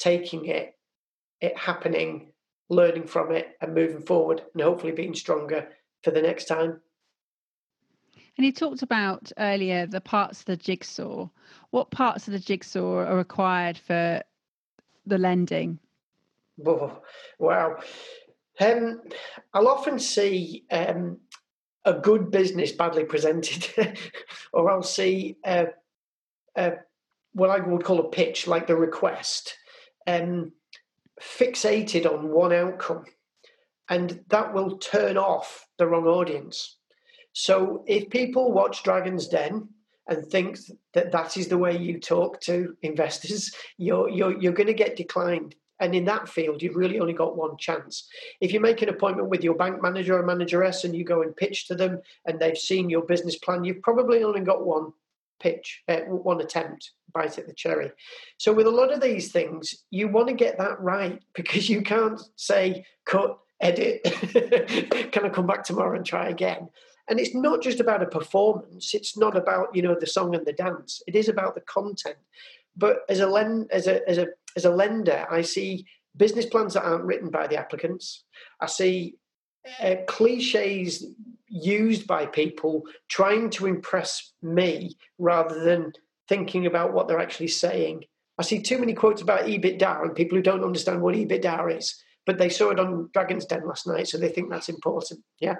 taking 0.00 0.46
it, 0.46 0.74
it 1.40 1.56
happening, 1.56 2.32
learning 2.68 3.06
from 3.06 3.30
it 3.30 3.56
and 3.60 3.74
moving 3.74 4.02
forward 4.02 4.42
and 4.54 4.62
hopefully 4.62 4.92
being 4.92 5.14
stronger 5.14 5.68
for 6.02 6.10
the 6.10 6.22
next 6.22 6.46
time. 6.46 6.80
And 8.36 8.46
you 8.46 8.52
talked 8.52 8.82
about 8.82 9.30
earlier 9.38 9.86
the 9.86 10.00
parts 10.00 10.40
of 10.40 10.46
the 10.46 10.56
jigsaw. 10.56 11.28
What 11.70 11.90
parts 11.90 12.26
of 12.26 12.32
the 12.32 12.38
jigsaw 12.38 13.04
are 13.04 13.16
required 13.16 13.76
for 13.76 14.22
the 15.06 15.18
lending? 15.18 15.78
Oh, 16.66 17.02
wow. 17.38 17.78
Um, 18.58 19.02
I'll 19.52 19.68
often 19.68 19.98
see 19.98 20.64
um, 20.70 21.18
a 21.84 21.94
good 21.94 22.30
business 22.30 22.72
badly 22.72 23.04
presented, 23.04 23.98
or 24.52 24.70
I'll 24.70 24.82
see 24.82 25.36
a, 25.44 25.68
a, 26.56 26.72
what 27.32 27.50
I 27.50 27.60
would 27.60 27.84
call 27.84 28.00
a 28.00 28.10
pitch, 28.10 28.46
like 28.46 28.66
the 28.66 28.76
request, 28.76 29.56
um, 30.06 30.52
fixated 31.20 32.06
on 32.06 32.30
one 32.30 32.52
outcome, 32.52 33.04
and 33.88 34.20
that 34.28 34.54
will 34.54 34.78
turn 34.78 35.16
off 35.16 35.66
the 35.78 35.86
wrong 35.86 36.06
audience. 36.06 36.76
So 37.32 37.84
if 37.86 38.10
people 38.10 38.52
watch 38.52 38.82
Dragon's 38.82 39.28
Den 39.28 39.68
and 40.08 40.26
think 40.26 40.58
that 40.94 41.12
that 41.12 41.36
is 41.36 41.48
the 41.48 41.58
way 41.58 41.76
you 41.76 42.00
talk 42.00 42.40
to 42.42 42.76
investors, 42.82 43.54
you're 43.78 44.08
you're 44.08 44.38
you're 44.40 44.52
going 44.52 44.66
to 44.66 44.74
get 44.74 44.96
declined. 44.96 45.54
And 45.82 45.94
in 45.94 46.04
that 46.04 46.28
field, 46.28 46.60
you've 46.60 46.76
really 46.76 47.00
only 47.00 47.14
got 47.14 47.38
one 47.38 47.56
chance. 47.56 48.06
If 48.42 48.52
you 48.52 48.60
make 48.60 48.82
an 48.82 48.90
appointment 48.90 49.30
with 49.30 49.42
your 49.42 49.54
bank 49.54 49.80
manager 49.80 50.18
or 50.18 50.26
manageress 50.26 50.84
and 50.84 50.94
you 50.94 51.04
go 51.04 51.22
and 51.22 51.34
pitch 51.34 51.68
to 51.68 51.74
them 51.74 52.02
and 52.26 52.38
they've 52.38 52.58
seen 52.58 52.90
your 52.90 53.00
business 53.00 53.38
plan, 53.38 53.64
you've 53.64 53.80
probably 53.80 54.22
only 54.22 54.42
got 54.42 54.66
one 54.66 54.92
pitch, 55.40 55.82
uh, 55.88 56.00
one 56.00 56.40
attempt, 56.40 56.92
bite 57.12 57.38
at 57.38 57.46
the 57.46 57.54
cherry. 57.54 57.90
So 58.38 58.52
with 58.52 58.66
a 58.66 58.70
lot 58.70 58.92
of 58.92 59.00
these 59.00 59.32
things, 59.32 59.74
you 59.90 60.08
want 60.08 60.28
to 60.28 60.34
get 60.34 60.58
that 60.58 60.80
right 60.80 61.20
because 61.34 61.68
you 61.68 61.82
can't 61.82 62.20
say, 62.36 62.84
cut, 63.06 63.38
edit, 63.60 64.02
can 65.12 65.24
I 65.24 65.28
come 65.28 65.46
back 65.46 65.64
tomorrow 65.64 65.96
and 65.96 66.06
try 66.06 66.28
again? 66.28 66.68
And 67.08 67.18
it's 67.18 67.34
not 67.34 67.60
just 67.60 67.80
about 67.80 68.02
a 68.02 68.06
performance. 68.06 68.94
It's 68.94 69.18
not 69.18 69.36
about 69.36 69.74
you 69.74 69.82
know 69.82 69.96
the 69.98 70.06
song 70.06 70.34
and 70.36 70.46
the 70.46 70.52
dance. 70.52 71.02
It 71.08 71.16
is 71.16 71.28
about 71.28 71.56
the 71.56 71.60
content. 71.62 72.16
But 72.76 72.98
as 73.08 73.18
a 73.18 73.26
lend, 73.26 73.68
as 73.72 73.88
a 73.88 74.08
as 74.08 74.18
a 74.18 74.28
as 74.56 74.64
a 74.64 74.70
lender, 74.70 75.26
I 75.28 75.42
see 75.42 75.86
business 76.16 76.46
plans 76.46 76.74
that 76.74 76.84
aren't 76.84 77.04
written 77.04 77.28
by 77.28 77.48
the 77.48 77.56
applicants. 77.56 78.24
I 78.60 78.66
see 78.66 79.16
uh, 79.82 79.96
cliches 80.06 81.06
used 81.48 82.06
by 82.06 82.26
people 82.26 82.84
trying 83.08 83.50
to 83.50 83.66
impress 83.66 84.32
me 84.42 84.96
rather 85.18 85.62
than 85.62 85.92
thinking 86.28 86.66
about 86.66 86.92
what 86.92 87.08
they're 87.08 87.20
actually 87.20 87.48
saying. 87.48 88.04
I 88.38 88.42
see 88.42 88.62
too 88.62 88.78
many 88.78 88.94
quotes 88.94 89.20
about 89.20 89.46
EBITDA 89.46 90.02
and 90.02 90.14
people 90.14 90.36
who 90.36 90.42
don't 90.42 90.64
understand 90.64 91.02
what 91.02 91.14
EBITDA 91.14 91.76
is, 91.76 92.02
but 92.24 92.38
they 92.38 92.48
saw 92.48 92.70
it 92.70 92.80
on 92.80 93.10
Dragon's 93.12 93.46
Den 93.46 93.66
last 93.66 93.86
night, 93.86 94.08
so 94.08 94.16
they 94.16 94.28
think 94.28 94.48
that's 94.48 94.68
important. 94.68 95.20
Yeah. 95.40 95.56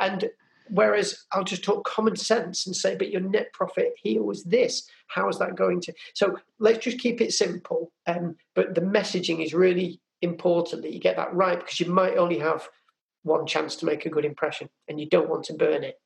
And 0.00 0.30
Whereas 0.70 1.24
I'll 1.32 1.44
just 1.44 1.64
talk 1.64 1.84
common 1.84 2.16
sense 2.16 2.66
and 2.66 2.74
say, 2.74 2.96
but 2.96 3.10
your 3.10 3.20
net 3.20 3.52
profit 3.52 3.92
here 4.02 4.22
was 4.22 4.44
this. 4.44 4.88
How 5.08 5.28
is 5.28 5.38
that 5.38 5.56
going 5.56 5.80
to? 5.82 5.92
So 6.14 6.38
let's 6.58 6.82
just 6.84 6.98
keep 6.98 7.20
it 7.20 7.32
simple. 7.32 7.92
Um, 8.06 8.36
but 8.54 8.74
the 8.74 8.80
messaging 8.80 9.44
is 9.44 9.52
really 9.52 10.00
important 10.22 10.82
that 10.82 10.92
you 10.92 11.00
get 11.00 11.16
that 11.16 11.34
right 11.34 11.58
because 11.58 11.80
you 11.80 11.92
might 11.92 12.16
only 12.16 12.38
have 12.38 12.68
one 13.24 13.46
chance 13.46 13.74
to 13.76 13.86
make 13.86 14.06
a 14.06 14.10
good 14.10 14.24
impression 14.24 14.68
and 14.88 15.00
you 15.00 15.08
don't 15.08 15.28
want 15.28 15.44
to 15.44 15.54
burn 15.54 15.82
it. 15.82 15.96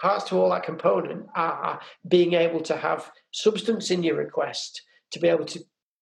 Parts 0.00 0.24
to 0.24 0.38
all 0.38 0.50
that 0.50 0.62
component 0.62 1.26
are 1.34 1.80
being 2.06 2.34
able 2.34 2.60
to 2.62 2.76
have 2.76 3.10
substance 3.32 3.90
in 3.90 4.02
your 4.02 4.16
request, 4.16 4.82
to 5.10 5.18
be 5.18 5.28
able 5.28 5.44
to 5.46 5.60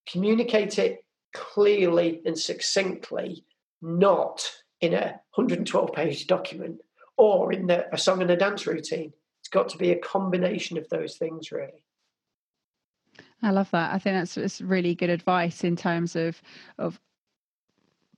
communicate 0.08 0.78
it 0.78 0.98
clearly 1.34 2.20
and 2.24 2.38
succinctly, 2.38 3.44
not 3.82 4.52
in 4.80 4.94
a 4.94 5.20
112 5.34 5.92
page 5.92 6.26
document 6.26 6.80
or 7.16 7.52
in 7.52 7.66
the, 7.66 7.92
a 7.92 7.98
song 7.98 8.22
and 8.22 8.30
a 8.30 8.36
dance 8.36 8.66
routine. 8.66 9.12
It's 9.40 9.48
got 9.48 9.68
to 9.70 9.78
be 9.78 9.90
a 9.90 9.98
combination 9.98 10.78
of 10.78 10.88
those 10.88 11.16
things, 11.16 11.50
really. 11.50 11.84
I 13.42 13.50
love 13.50 13.70
that. 13.70 13.92
I 13.92 13.98
think 13.98 14.16
that's, 14.16 14.34
that's 14.34 14.60
really 14.60 14.94
good 14.94 15.10
advice 15.10 15.64
in 15.64 15.76
terms 15.76 16.16
of 16.16 16.40
of 16.78 17.00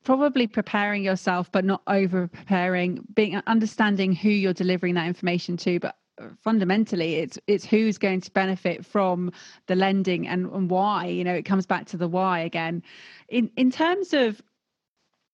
probably 0.04 0.46
preparing 0.46 1.04
yourself, 1.04 1.50
but 1.52 1.64
not 1.64 1.82
over 1.86 2.28
preparing. 2.28 3.04
Being 3.14 3.40
understanding 3.46 4.12
who 4.12 4.30
you're 4.30 4.52
delivering 4.52 4.94
that 4.94 5.06
information 5.06 5.56
to, 5.58 5.80
but 5.80 5.96
uh, 6.20 6.26
fundamentally 6.42 7.16
it's 7.16 7.38
it's 7.46 7.64
who's 7.64 7.98
going 7.98 8.20
to 8.20 8.30
benefit 8.32 8.84
from 8.84 9.32
the 9.66 9.74
lending 9.74 10.28
and, 10.28 10.50
and 10.52 10.70
why 10.70 11.06
you 11.06 11.24
know 11.24 11.32
it 11.32 11.44
comes 11.44 11.64
back 11.64 11.86
to 11.86 11.96
the 11.96 12.08
why 12.08 12.40
again 12.40 12.82
in 13.28 13.50
in 13.56 13.70
terms 13.70 14.12
of 14.12 14.42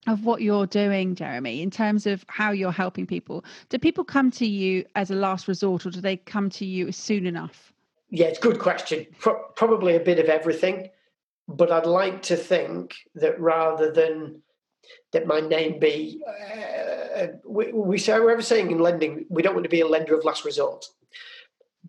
of 0.07 0.25
what 0.25 0.41
you're 0.41 0.67
doing, 0.67 1.15
Jeremy, 1.15 1.63
in 1.63 1.71
terms 1.71 2.07
of 2.07 2.25
how 2.29 2.53
you're 2.53 2.73
helping 2.73 3.07
people. 3.07 3.45
Do 3.69 3.79
people 3.79 4.05
come 4.05 4.31
to 4.33 4.47
you 4.47 4.85
as 4.95 5.11
a 5.11 5.15
last 5.15 5.49
resort 5.49 5.85
or 5.85 5.91
do 5.91 6.01
they 6.01 6.17
come 6.17 6.49
to 6.51 6.65
you 6.65 6.93
soon 6.93 7.27
enough? 7.27 7.73
Yeah, 8.11 8.27
it's 8.27 8.39
a 8.39 8.43
good 8.43 8.61
question. 8.61 9.07
Pro- 9.19 9.43
probably 9.57 9.97
a 9.97 10.01
bit 10.01 10.19
of 10.19 10.27
everything. 10.27 10.91
But 11.49 11.71
I'd 11.71 11.87
like 11.87 12.23
to 12.23 12.37
think 12.37 12.95
that 13.15 13.41
rather 13.41 13.91
than 13.93 14.43
that 15.13 15.27
my 15.27 15.41
name 15.41 15.79
be, 15.79 16.23
uh, 17.17 17.27
we, 17.45 17.73
we 17.73 17.99
say, 17.99 18.19
we're 18.19 18.31
ever 18.31 18.43
saying 18.43 18.71
in 18.71 18.79
lending, 18.79 19.27
we 19.29 19.43
don't 19.43 19.55
want 19.55 19.65
to 19.65 19.71
be 19.71 19.81
a 19.81 19.89
lender 19.89 20.17
of 20.17 20.25
last 20.25 20.45
resort. 20.45 20.85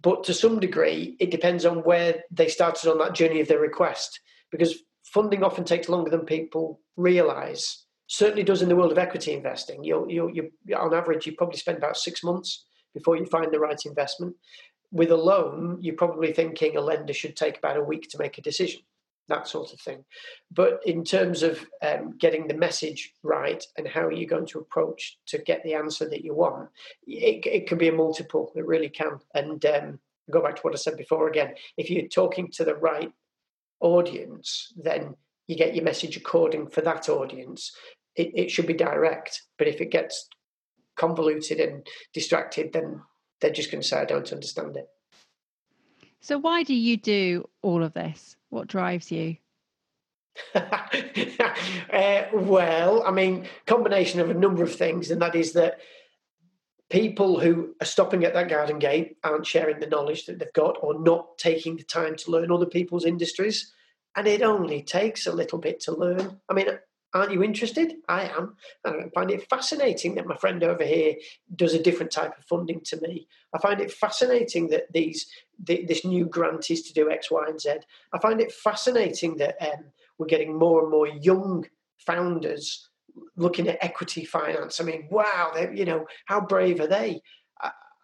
But 0.02 0.24
to 0.26 0.34
some 0.34 0.60
degree, 0.60 1.16
it 1.20 1.32
depends 1.32 1.66
on 1.66 1.78
where 1.78 2.24
they 2.32 2.48
started 2.48 2.90
on 2.90 3.00
that 3.00 3.16
journey 3.16 3.42
of 3.42 3.48
their 3.48 3.60
request 3.60 4.20
because 4.52 4.84
funding 5.04 5.44
often 5.44 5.64
takes 5.64 5.90
longer 5.90 6.12
than 6.12 6.26
people 6.26 6.80
realize 6.96 7.86
certainly 8.08 8.44
does 8.44 8.62
in 8.62 8.70
the 8.70 8.76
world 8.76 8.92
of 8.92 8.98
equity 8.98 9.34
investing. 9.34 9.84
You'll, 9.84 10.10
you'll, 10.10 10.32
you 10.32 10.52
on 10.76 10.94
average, 10.94 11.26
you 11.26 11.34
probably 11.34 11.58
spend 11.58 11.78
about 11.78 11.98
six 11.98 12.24
months 12.24 12.66
before 12.94 13.18
you 13.18 13.26
find 13.26 13.52
the 13.52 13.60
right 13.60 13.80
investment. 13.86 14.36
With 14.92 15.12
a 15.12 15.18
loan, 15.18 15.78
you're 15.82 15.96
probably 15.96 16.32
thinking 16.32 16.78
a 16.78 16.82
lender 16.82 17.14
should 17.14 17.36
take 17.36 17.58
about 17.58 17.78
a 17.78 17.84
week 17.84 18.10
to 18.10 18.18
make 18.18 18.38
a 18.38 18.42
decision, 18.42 18.82
that 19.30 19.48
sort 19.48 19.74
of 19.74 19.80
thing. 19.82 20.04
But 20.52 20.80
in 20.86 21.04
terms 21.04 21.44
of 21.44 21.66
um, 21.82 22.18
getting 22.18 22.48
the 22.48 22.54
message 22.54 23.14
right 23.24 23.64
and 23.78 23.88
how 23.88 24.10
you're 24.10 24.30
going 24.30 24.48
to 24.48 24.60
approach 24.60 25.18
to 25.28 25.38
get 25.38 25.64
the 25.64 25.74
answer 25.74 26.08
that 26.10 26.24
you 26.24 26.34
want, 26.34 26.70
it, 27.06 27.46
it 27.46 27.68
can 27.68 27.78
be 27.78 27.90
a 27.90 27.94
multiple. 27.94 28.52
It 28.56 28.66
really 28.66 28.90
can. 28.90 29.20
And 29.34 29.64
um, 29.66 30.00
go 30.32 30.42
back 30.42 30.56
to 30.56 30.62
what 30.62 30.74
I 30.74 30.78
said 30.78 30.98
before 30.98 31.28
again. 31.28 31.54
If 31.78 31.90
you're 31.90 32.08
talking 32.08 32.50
to 32.54 32.64
the 32.64 32.76
right 32.76 33.12
audience, 33.80 34.74
then 34.76 35.16
you 35.48 35.56
get 35.56 35.76
your 35.76 35.86
message 35.86 36.18
according 36.18 36.70
for 36.70 36.82
that 36.82 37.08
audience 37.10 37.72
it, 38.18 38.32
it 38.36 38.52
should 38.52 38.68
be 38.68 38.74
direct. 38.74 39.44
But 39.58 39.68
if 39.68 39.80
it 39.80 39.92
gets 39.92 40.28
convoluted 40.98 41.60
and 41.60 41.88
distracted, 42.14 42.74
then 42.74 43.02
they're 43.40 43.52
just 43.52 43.72
going 43.72 43.82
to 43.82 43.88
say, 43.88 44.02
I 44.02 44.06
don't 44.06 44.34
understand 44.34 44.76
it. 44.76 44.88
So, 46.28 46.38
why 46.38 46.64
do 46.64 46.74
you 46.74 46.98
do 46.98 47.48
all 47.62 47.86
of 47.86 47.94
this? 47.94 48.36
What 48.50 48.68
drives 48.68 49.14
you? 49.14 49.38
uh, 50.56 52.24
well, 52.34 53.02
I 53.04 53.12
mean, 53.12 53.48
combination 53.66 54.20
of 54.20 54.30
a 54.30 54.34
number 54.34 54.62
of 54.62 54.76
things, 54.76 55.10
and 55.10 55.22
that 55.22 55.36
is 55.36 55.54
that 55.54 55.80
people 56.90 57.40
who 57.40 57.74
are 57.82 57.86
stopping 57.86 58.26
at 58.26 58.34
that 58.34 58.50
garden 58.50 58.78
gate 58.78 59.16
aren't 59.24 59.48
sharing 59.48 59.80
the 59.80 59.88
knowledge 59.88 60.26
that 60.26 60.38
they've 60.40 60.52
got 60.52 60.78
or 60.82 61.00
not 61.00 61.38
taking 61.38 61.78
the 61.78 61.84
time 61.84 62.18
to 62.18 62.32
learn 62.32 62.52
other 62.52 62.66
people's 62.66 63.06
industries. 63.06 63.72
And 64.14 64.28
it 64.28 64.42
only 64.42 64.82
takes 64.82 65.28
a 65.28 65.32
little 65.32 65.60
bit 65.60 65.80
to 65.84 65.94
learn. 65.94 66.42
I 66.50 66.54
mean, 66.54 66.68
Aren't 67.18 67.34
you 67.34 67.42
interested? 67.42 67.96
I 68.08 68.28
am. 68.28 68.56
And 68.86 69.06
I 69.06 69.10
find 69.10 69.32
it 69.32 69.50
fascinating 69.50 70.14
that 70.16 70.28
my 70.28 70.38
friend 70.38 70.64
over 70.64 70.84
here 70.84 71.16
does 71.56 71.74
a 71.74 71.82
different 71.82 72.12
type 72.12 72.38
of 72.38 72.46
funding 72.46 72.82
to 72.86 73.02
me. 73.02 73.28
I 73.56 73.60
find 73.60 73.82
it 73.82 73.92
fascinating 73.92 74.68
that 74.70 74.94
these 74.94 75.28
the, 75.64 75.84
this 75.88 76.06
new 76.06 76.26
grant 76.26 76.70
is 76.70 76.84
to 76.84 76.94
do 76.94 77.10
X, 77.10 77.32
Y, 77.32 77.44
and 77.48 77.60
Z. 77.60 77.78
I 78.14 78.20
find 78.20 78.40
it 78.40 78.52
fascinating 78.52 79.38
that 79.38 79.56
um, 79.62 79.86
we're 80.20 80.28
getting 80.28 80.58
more 80.58 80.84
and 80.84 80.92
more 80.92 81.08
young 81.08 81.66
founders 81.98 82.90
looking 83.36 83.68
at 83.68 83.84
equity 83.84 84.24
finance. 84.24 84.80
I 84.80 84.84
mean, 84.84 85.08
wow, 85.10 85.54
you 85.74 85.86
know, 85.86 86.06
how 86.26 86.40
brave 86.40 86.80
are 86.80 86.88
they? 86.88 87.22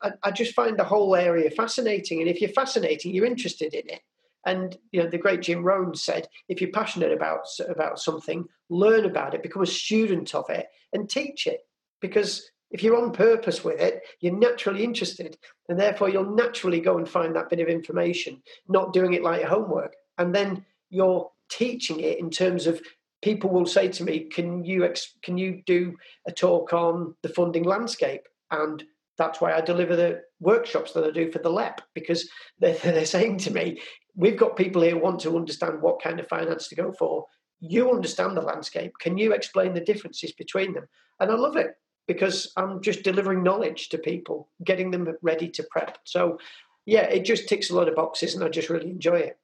I, 0.02 0.12
I 0.24 0.32
just 0.32 0.54
find 0.54 0.78
the 0.78 0.84
whole 0.84 1.16
area 1.16 1.52
fascinating. 1.52 2.20
And 2.20 2.30
if 2.30 2.42
you're 2.42 2.50
fascinating, 2.50 3.14
you're 3.14 3.26
interested 3.26 3.74
in 3.76 3.90
it. 3.90 4.02
And 4.46 4.78
you 4.92 5.02
know, 5.02 5.10
the 5.10 5.18
great 5.18 5.42
Jim 5.42 5.64
Rohn 5.64 5.96
said, 5.96 6.28
if 6.50 6.60
you're 6.60 6.72
passionate 6.72 7.12
about 7.12 7.48
about 7.68 8.00
something, 8.00 8.46
learn 8.70 9.06
about 9.06 9.34
it, 9.34 9.44
become 9.44 9.62
a 9.62 9.68
student 9.68 10.36
of 10.36 10.50
it, 10.50 10.68
and 10.92 11.10
teach 11.10 11.48
it. 11.48 11.62
Because 12.02 12.50
if 12.72 12.84
you're 12.84 13.02
on 13.02 13.12
purpose 13.12 13.64
with 13.64 13.80
it, 13.80 14.02
you're 14.20 14.36
naturally 14.36 14.84
interested, 14.84 15.38
and 15.70 15.80
therefore 15.80 16.10
you'll 16.10 16.36
naturally 16.36 16.82
go 16.82 16.98
and 16.98 17.08
find 17.08 17.36
that 17.36 17.50
bit 17.50 17.60
of 17.60 17.68
information, 17.68 18.42
not 18.68 18.94
doing 18.94 19.14
it 19.14 19.24
like 19.24 19.44
homework. 19.44 19.94
And 20.18 20.34
then 20.34 20.66
you're 20.90 21.30
teaching 21.50 22.00
it 22.00 22.20
in 22.20 22.30
terms 22.30 22.68
of 22.68 22.82
people 23.22 23.50
will 23.50 23.66
say 23.66 23.88
to 23.88 24.04
me, 24.04 24.26
"Can 24.26 24.66
you 24.66 24.84
ex- 24.84 25.18
can 25.22 25.38
you 25.38 25.62
do 25.66 25.96
a 26.28 26.32
talk 26.32 26.74
on 26.74 27.16
the 27.22 27.30
funding 27.30 27.64
landscape?" 27.64 28.28
And 28.52 28.84
that's 29.18 29.40
why 29.40 29.54
I 29.54 29.62
deliver 29.62 29.96
the 29.96 30.22
workshops 30.40 30.94
that 30.94 31.04
I 31.04 31.12
do 31.12 31.32
for 31.32 31.40
the 31.40 31.50
LEP 31.50 31.82
because 31.94 32.30
they're, 32.60 32.74
they're 32.84 33.06
saying 33.06 33.38
to 33.40 33.52
me, 33.52 33.82
we've 34.16 34.38
got 34.38 34.56
people 34.56 34.82
here 34.82 34.92
who 34.92 35.00
want 35.00 35.20
to 35.22 35.36
understand 35.36 35.82
what 35.82 36.02
kind 36.02 36.20
of 36.20 36.28
finance 36.28 36.68
to 36.68 36.76
go 36.76 36.92
for. 36.94 37.26
you 37.60 37.92
understand 37.92 38.36
the 38.36 38.42
landscape. 38.42 38.94
Can 39.00 39.18
you 39.18 39.32
explain 39.32 39.74
the 39.74 39.80
differences 39.80 40.34
between 40.34 40.74
them? 40.74 40.86
And 41.22 41.32
I 41.32 41.36
love 41.36 41.56
it 41.56 41.78
because 42.08 42.52
I'm 42.58 42.82
just 42.82 43.04
delivering 43.04 43.42
knowledge 43.44 43.90
to 43.90 43.98
people, 43.98 44.50
getting 44.66 44.92
them 44.92 45.08
ready 45.22 45.48
to 45.50 45.64
prep. 45.72 45.98
So, 46.04 46.40
yeah, 46.86 47.04
it 47.04 47.24
just 47.24 47.48
ticks 47.48 47.70
a 47.70 47.76
lot 47.76 47.88
of 47.88 47.96
boxes, 47.96 48.36
and 48.36 48.44
I 48.44 48.50
just 48.50 48.70
really 48.70 48.90
enjoy 48.90 49.16
it. 49.16 49.38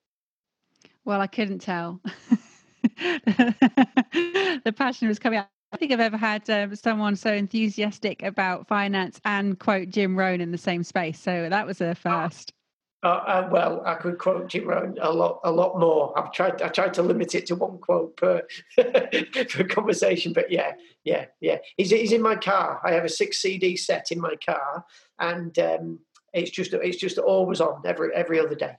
Well, 1.05 1.21
I 1.21 1.27
couldn't 1.27 1.59
tell. 1.59 2.01
the 2.97 4.73
passion 4.75 5.07
was 5.07 5.19
coming 5.19 5.39
out. 5.39 5.47
I 5.71 5.77
think 5.77 5.93
I've 5.93 5.99
ever 5.99 6.17
had 6.17 6.49
um, 6.49 6.75
someone 6.75 7.15
so 7.15 7.31
enthusiastic 7.31 8.23
about 8.23 8.67
finance 8.67 9.21
and 9.23 9.57
quote 9.57 9.89
Jim 9.89 10.17
Rohn 10.17 10.41
in 10.41 10.51
the 10.51 10.57
same 10.57 10.83
space. 10.83 11.19
So 11.19 11.47
that 11.49 11.65
was 11.65 11.79
a 11.79 11.95
first. 11.95 12.53
Uh, 13.01 13.07
uh, 13.07 13.49
well, 13.49 13.81
I 13.85 13.95
could 13.95 14.17
quote 14.17 14.47
Jim 14.47 14.67
Rohn 14.67 14.97
a 15.01 15.11
lot, 15.11 15.39
a 15.45 15.51
lot 15.51 15.79
more. 15.79 16.17
I've 16.19 16.33
tried, 16.33 16.61
I 16.61 16.67
tried 16.67 16.93
to 16.95 17.01
limit 17.01 17.33
it 17.33 17.45
to 17.45 17.55
one 17.55 17.77
quote 17.77 18.17
per, 18.17 18.45
per 18.77 19.63
conversation, 19.69 20.33
but 20.33 20.51
yeah, 20.51 20.73
yeah, 21.05 21.25
yeah. 21.39 21.59
He's, 21.77 21.91
he's 21.91 22.11
in 22.11 22.21
my 22.21 22.35
car. 22.35 22.81
I 22.83 22.91
have 22.91 23.05
a 23.05 23.09
six 23.09 23.41
CD 23.41 23.77
set 23.77 24.11
in 24.11 24.19
my 24.19 24.35
car, 24.45 24.83
and 25.17 25.57
um, 25.59 25.99
it's 26.33 26.51
just, 26.51 26.73
it's 26.73 26.97
just 26.97 27.17
always 27.17 27.61
on 27.61 27.81
every 27.85 28.13
every 28.13 28.37
other 28.37 28.55
day. 28.55 28.75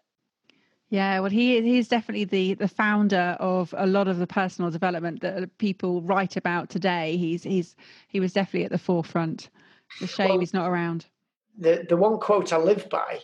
Yeah, 0.91 1.21
well, 1.21 1.31
he 1.31 1.63
he's 1.63 1.89
definitely 1.89 2.25
the 2.25 2.55
the 2.55 2.69
founder 2.69 3.37
of 3.39 3.73
a 3.79 3.87
lot 3.87 4.09
of 4.09 4.19
the 4.19 4.27
personal 4.27 4.71
development 4.71 5.21
that 5.21 5.57
people 5.59 6.03
write 6.03 6.37
about 6.37 6.69
today. 6.69 7.17
He's 7.17 7.45
he's 7.45 7.77
he 8.09 8.21
was 8.21 8.33
definitely 8.33 8.65
at 8.65 8.73
the 8.73 8.79
forefront. 8.79 9.49
The 10.01 10.09
shame 10.09 10.31
well, 10.31 10.41
he's 10.41 10.53
not 10.53 10.69
around. 10.69 11.07
The 11.57 11.87
the 11.89 11.97
one 11.97 12.19
quote 12.19 12.53
I 12.53 12.59
live 12.59 12.91
by 12.91 13.21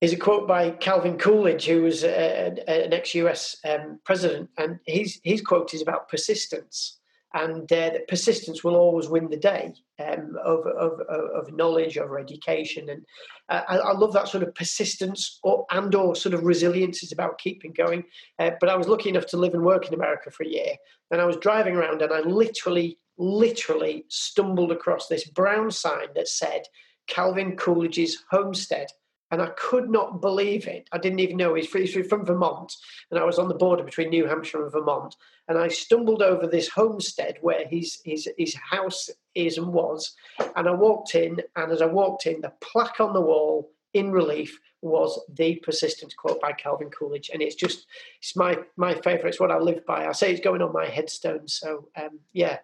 is 0.00 0.12
a 0.12 0.16
quote 0.16 0.46
by 0.46 0.70
Calvin 0.70 1.18
Coolidge, 1.18 1.66
who 1.66 1.82
was 1.82 2.04
a, 2.04 2.54
a, 2.68 2.86
an 2.86 2.92
ex-US 2.92 3.56
um, 3.68 3.98
president, 4.04 4.48
and 4.56 4.78
his 4.86 5.20
his 5.24 5.40
quote 5.40 5.74
is 5.74 5.82
about 5.82 6.08
persistence, 6.08 6.98
and 7.34 7.70
uh, 7.72 7.90
that 7.90 8.08
persistence 8.08 8.62
will 8.62 8.76
always 8.76 9.08
win 9.08 9.28
the 9.28 9.36
day 9.36 9.74
um, 9.98 10.36
over, 10.44 10.70
of 10.70 11.52
knowledge, 11.52 11.98
over 11.98 12.18
education, 12.18 12.88
and 12.90 13.04
uh, 13.48 13.62
I, 13.68 13.78
I, 13.78 13.92
love 13.92 14.12
that 14.12 14.28
sort 14.28 14.44
of 14.44 14.54
persistence 14.54 15.40
or, 15.42 15.66
and 15.72 15.92
or 15.94 16.14
sort 16.14 16.34
of 16.34 16.44
resilience 16.44 17.02
is 17.02 17.10
about 17.10 17.38
keeping 17.38 17.72
going. 17.72 18.04
Uh, 18.38 18.52
but 18.60 18.68
I 18.68 18.76
was 18.76 18.86
lucky 18.86 19.08
enough 19.08 19.26
to 19.26 19.36
live 19.36 19.54
and 19.54 19.64
work 19.64 19.88
in 19.88 19.94
America 19.94 20.30
for 20.30 20.44
a 20.44 20.48
year, 20.48 20.76
and 21.10 21.20
I 21.20 21.24
was 21.24 21.36
driving 21.38 21.74
around, 21.74 22.02
and 22.02 22.12
I 22.12 22.20
literally, 22.20 22.98
literally 23.16 24.04
stumbled 24.06 24.70
across 24.70 25.08
this 25.08 25.28
brown 25.28 25.72
sign 25.72 26.06
that 26.14 26.28
said 26.28 26.62
Calvin 27.08 27.56
Coolidge's 27.56 28.22
homestead 28.30 28.88
and 29.30 29.42
I 29.42 29.50
could 29.56 29.90
not 29.90 30.20
believe 30.20 30.66
it. 30.66 30.88
I 30.92 30.98
didn't 30.98 31.20
even 31.20 31.36
know 31.36 31.54
he's 31.54 31.68
from 31.68 32.24
Vermont, 32.24 32.74
and 33.10 33.20
I 33.20 33.24
was 33.24 33.38
on 33.38 33.48
the 33.48 33.54
border 33.54 33.82
between 33.82 34.08
New 34.10 34.26
Hampshire 34.26 34.62
and 34.62 34.72
Vermont, 34.72 35.14
and 35.48 35.58
I 35.58 35.68
stumbled 35.68 36.22
over 36.22 36.46
this 36.46 36.68
homestead 36.68 37.38
where 37.40 37.66
his 37.66 38.00
his 38.04 38.28
his 38.38 38.54
house 38.54 39.10
is 39.34 39.58
and 39.58 39.68
was, 39.68 40.14
and 40.56 40.68
I 40.68 40.72
walked 40.72 41.14
in, 41.14 41.40
and 41.56 41.72
as 41.72 41.82
I 41.82 41.86
walked 41.86 42.26
in, 42.26 42.40
the 42.40 42.52
plaque 42.60 43.00
on 43.00 43.12
the 43.12 43.20
wall 43.20 43.70
in 43.94 44.12
relief 44.12 44.58
was 44.80 45.20
the 45.34 45.56
persistence 45.56 46.14
quote 46.14 46.40
by 46.40 46.52
Calvin 46.52 46.90
Coolidge, 46.90 47.30
and 47.32 47.42
it's 47.42 47.54
just 47.54 47.86
it's 48.20 48.36
my 48.36 48.58
my 48.76 48.94
favourite. 48.94 49.30
It's 49.30 49.40
what 49.40 49.50
I 49.50 49.58
live 49.58 49.84
by. 49.86 50.06
I 50.06 50.12
say 50.12 50.32
it's 50.32 50.40
going 50.40 50.62
on 50.62 50.72
my 50.72 50.86
headstone. 50.86 51.48
So 51.48 51.88
um, 51.96 52.20
yeah, 52.32 52.58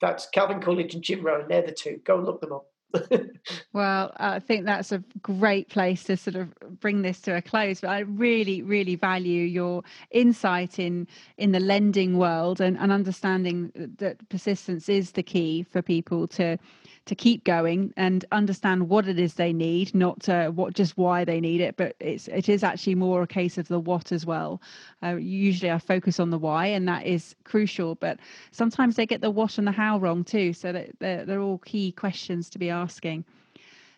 that's 0.00 0.28
Calvin 0.30 0.60
Coolidge 0.60 0.94
and 0.94 1.02
Jim 1.02 1.22
Rohn. 1.22 1.46
They're 1.48 1.62
the 1.62 1.72
two. 1.72 2.00
Go 2.04 2.16
and 2.18 2.26
look 2.26 2.40
them 2.40 2.52
up 2.52 2.66
well, 3.72 4.12
I 4.16 4.38
think 4.38 4.64
that's 4.64 4.92
a 4.92 5.02
great 5.22 5.68
place 5.68 6.04
to 6.04 6.16
sort 6.16 6.36
of 6.36 6.54
bring 6.80 7.02
this 7.02 7.20
to 7.22 7.36
a 7.36 7.42
close. 7.42 7.80
But 7.80 7.90
I 7.90 8.00
really, 8.00 8.62
really 8.62 8.96
value 8.96 9.42
your 9.42 9.82
insight 10.10 10.78
in 10.78 11.06
in 11.36 11.52
the 11.52 11.60
lending 11.60 12.18
world 12.18 12.60
and, 12.60 12.78
and 12.78 12.92
understanding 12.92 13.72
that 13.98 14.28
persistence 14.28 14.88
is 14.88 15.12
the 15.12 15.22
key 15.22 15.64
for 15.64 15.82
people 15.82 16.26
to 16.28 16.58
to 17.06 17.14
keep 17.14 17.44
going 17.44 17.92
and 17.96 18.24
understand 18.32 18.88
what 18.88 19.06
it 19.06 19.18
is 19.18 19.34
they 19.34 19.52
need, 19.52 19.94
not 19.94 20.28
uh, 20.28 20.50
what 20.50 20.74
just 20.74 20.96
why 20.96 21.24
they 21.24 21.40
need 21.40 21.60
it, 21.60 21.76
but 21.76 21.94
it's 22.00 22.28
it 22.28 22.48
is 22.48 22.64
actually 22.64 22.94
more 22.94 23.22
a 23.22 23.26
case 23.26 23.58
of 23.58 23.68
the 23.68 23.78
what 23.78 24.10
as 24.10 24.24
well. 24.24 24.60
Uh, 25.02 25.16
usually, 25.16 25.70
I 25.70 25.78
focus 25.78 26.18
on 26.18 26.30
the 26.30 26.38
why, 26.38 26.66
and 26.66 26.88
that 26.88 27.06
is 27.06 27.34
crucial. 27.44 27.94
But 27.94 28.18
sometimes 28.52 28.96
they 28.96 29.06
get 29.06 29.20
the 29.20 29.30
what 29.30 29.58
and 29.58 29.66
the 29.66 29.72
how 29.72 29.98
wrong 29.98 30.24
too. 30.24 30.52
So 30.52 30.72
that 30.72 30.90
they're, 30.98 31.24
they're 31.24 31.40
all 31.40 31.58
key 31.58 31.92
questions 31.92 32.48
to 32.50 32.58
be 32.58 32.70
asking. 32.70 33.24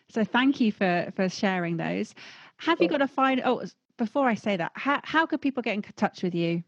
So 0.09 0.23
thank 0.23 0.59
you 0.59 0.71
for 0.71 1.11
for 1.15 1.29
sharing 1.29 1.77
those. 1.77 2.13
Have 2.57 2.81
you 2.81 2.89
got 2.89 3.01
a 3.01 3.07
find? 3.07 3.41
Oh, 3.45 3.63
before 3.97 4.27
I 4.27 4.35
say 4.35 4.57
that, 4.57 4.71
how 4.75 4.99
how 5.03 5.25
could 5.25 5.41
people 5.41 5.63
get 5.63 5.75
in 5.75 5.81
touch 5.95 6.23
with 6.23 6.35
you? 6.35 6.63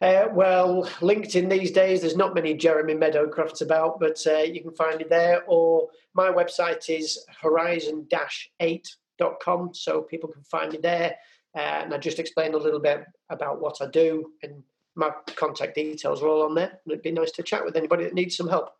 Uh, 0.00 0.26
well, 0.32 0.84
LinkedIn 1.00 1.50
these 1.50 1.70
days, 1.70 2.00
there's 2.00 2.16
not 2.16 2.34
many 2.34 2.54
Jeremy 2.54 2.94
Meadowcrofts 2.94 3.62
about, 3.62 4.00
but 4.00 4.20
uh, 4.26 4.38
you 4.38 4.60
can 4.62 4.74
find 4.74 5.00
it 5.00 5.08
there. 5.08 5.44
Or 5.46 5.88
my 6.14 6.30
website 6.30 6.88
is 6.88 7.24
horizon 7.40 8.06
8.com, 8.10 9.74
so 9.74 10.02
people 10.02 10.28
can 10.28 10.42
find 10.44 10.72
me 10.72 10.78
there. 10.78 11.16
Uh, 11.56 11.82
and 11.84 11.94
I 11.94 11.98
just 11.98 12.18
explain 12.18 12.54
a 12.54 12.58
little 12.58 12.80
bit 12.80 13.04
about 13.30 13.60
what 13.60 13.80
I 13.80 13.86
do, 13.86 14.32
and 14.42 14.62
my 14.96 15.10
contact 15.36 15.74
details 15.76 16.22
are 16.22 16.28
all 16.28 16.42
on 16.42 16.54
there. 16.54 16.80
And 16.84 16.92
it'd 16.92 17.02
be 17.02 17.12
nice 17.12 17.30
to 17.32 17.42
chat 17.42 17.64
with 17.64 17.76
anybody 17.76 18.04
that 18.04 18.14
needs 18.14 18.36
some 18.36 18.48
help. 18.48 18.70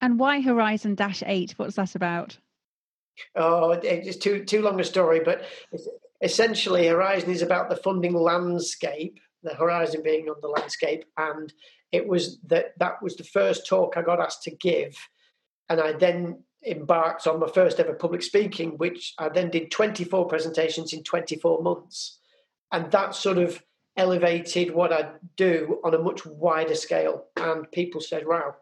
And 0.00 0.18
why 0.18 0.40
Horizon 0.40 0.96
8? 1.00 1.54
What's 1.56 1.76
that 1.76 1.94
about? 1.94 2.38
Oh, 3.34 3.70
it's 3.70 4.16
too 4.16 4.44
too 4.44 4.62
long 4.62 4.78
a 4.78 4.84
story, 4.84 5.20
but 5.24 5.44
essentially, 6.22 6.86
Horizon 6.86 7.30
is 7.30 7.42
about 7.42 7.68
the 7.68 7.76
funding 7.76 8.14
landscape 8.14 9.18
the 9.42 9.54
horizon 9.54 10.02
being 10.02 10.28
on 10.28 10.36
the 10.40 10.48
landscape. 10.48 11.04
And 11.16 11.52
it 11.92 12.06
was 12.06 12.38
that 12.46 12.78
that 12.78 13.02
was 13.02 13.16
the 13.16 13.24
first 13.24 13.66
talk 13.66 13.96
I 13.96 14.02
got 14.02 14.20
asked 14.20 14.42
to 14.44 14.50
give. 14.50 14.96
And 15.68 15.80
I 15.80 15.92
then 15.92 16.42
embarked 16.66 17.26
on 17.26 17.40
my 17.40 17.48
first 17.48 17.78
ever 17.78 17.94
public 17.94 18.22
speaking, 18.22 18.76
which 18.78 19.14
I 19.18 19.28
then 19.28 19.50
did 19.50 19.70
24 19.70 20.26
presentations 20.26 20.92
in 20.92 21.02
24 21.02 21.62
months. 21.62 22.18
And 22.72 22.90
that 22.90 23.14
sort 23.14 23.38
of 23.38 23.62
elevated 23.96 24.74
what 24.74 24.92
I 24.92 25.10
do 25.36 25.80
on 25.84 25.94
a 25.94 25.98
much 25.98 26.24
wider 26.26 26.74
scale. 26.74 27.26
And 27.36 27.70
people 27.72 28.00
said, 28.00 28.26
wow, 28.26 28.54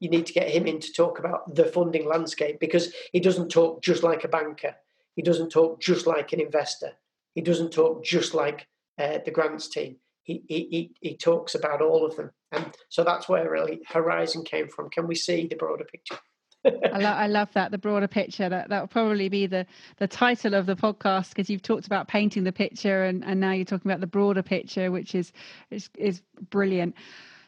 you 0.00 0.10
need 0.10 0.26
to 0.26 0.32
get 0.32 0.48
him 0.48 0.66
in 0.66 0.80
to 0.80 0.92
talk 0.92 1.18
about 1.18 1.54
the 1.54 1.64
funding 1.64 2.06
landscape 2.06 2.60
because 2.60 2.92
he 3.12 3.20
doesn't 3.20 3.48
talk 3.48 3.82
just 3.82 4.02
like 4.02 4.24
a 4.24 4.28
banker. 4.28 4.74
He 5.16 5.22
doesn't 5.22 5.50
talk 5.50 5.80
just 5.80 6.06
like 6.06 6.32
an 6.32 6.40
investor. 6.40 6.92
He 7.34 7.40
doesn't 7.40 7.72
talk 7.72 8.04
just 8.04 8.34
like 8.34 8.66
uh, 8.98 9.18
the 9.24 9.30
grants 9.30 9.68
team 9.68 9.96
he, 10.24 10.42
he, 10.48 10.90
he 11.00 11.16
talks 11.16 11.54
about 11.54 11.82
all 11.82 12.04
of 12.04 12.16
them. 12.16 12.30
And 12.50 12.74
so 12.88 13.04
that's 13.04 13.28
where 13.28 13.48
really 13.50 13.80
Horizon 13.86 14.44
came 14.44 14.68
from. 14.68 14.90
Can 14.90 15.06
we 15.06 15.14
see 15.14 15.46
the 15.46 15.56
broader 15.56 15.84
picture? 15.84 16.16
I, 16.64 16.98
lo- 16.98 17.10
I, 17.10 17.26
love 17.26 17.52
that 17.52 17.70
the 17.70 17.78
broader 17.78 18.08
picture. 18.08 18.48
That 18.48 18.70
that 18.70 18.80
will 18.80 18.88
probably 18.88 19.28
be 19.28 19.46
the 19.46 19.66
the 19.98 20.08
title 20.08 20.54
of 20.54 20.64
the 20.64 20.74
podcast 20.74 21.28
because 21.28 21.50
you've 21.50 21.60
talked 21.60 21.86
about 21.86 22.08
painting 22.08 22.44
the 22.44 22.52
picture 22.52 23.04
and, 23.04 23.22
and 23.22 23.38
now 23.38 23.52
you're 23.52 23.66
talking 23.66 23.90
about 23.90 24.00
the 24.00 24.06
broader 24.06 24.42
picture, 24.42 24.90
which 24.90 25.14
is 25.14 25.30
is 25.70 25.90
is 25.98 26.22
brilliant. 26.48 26.94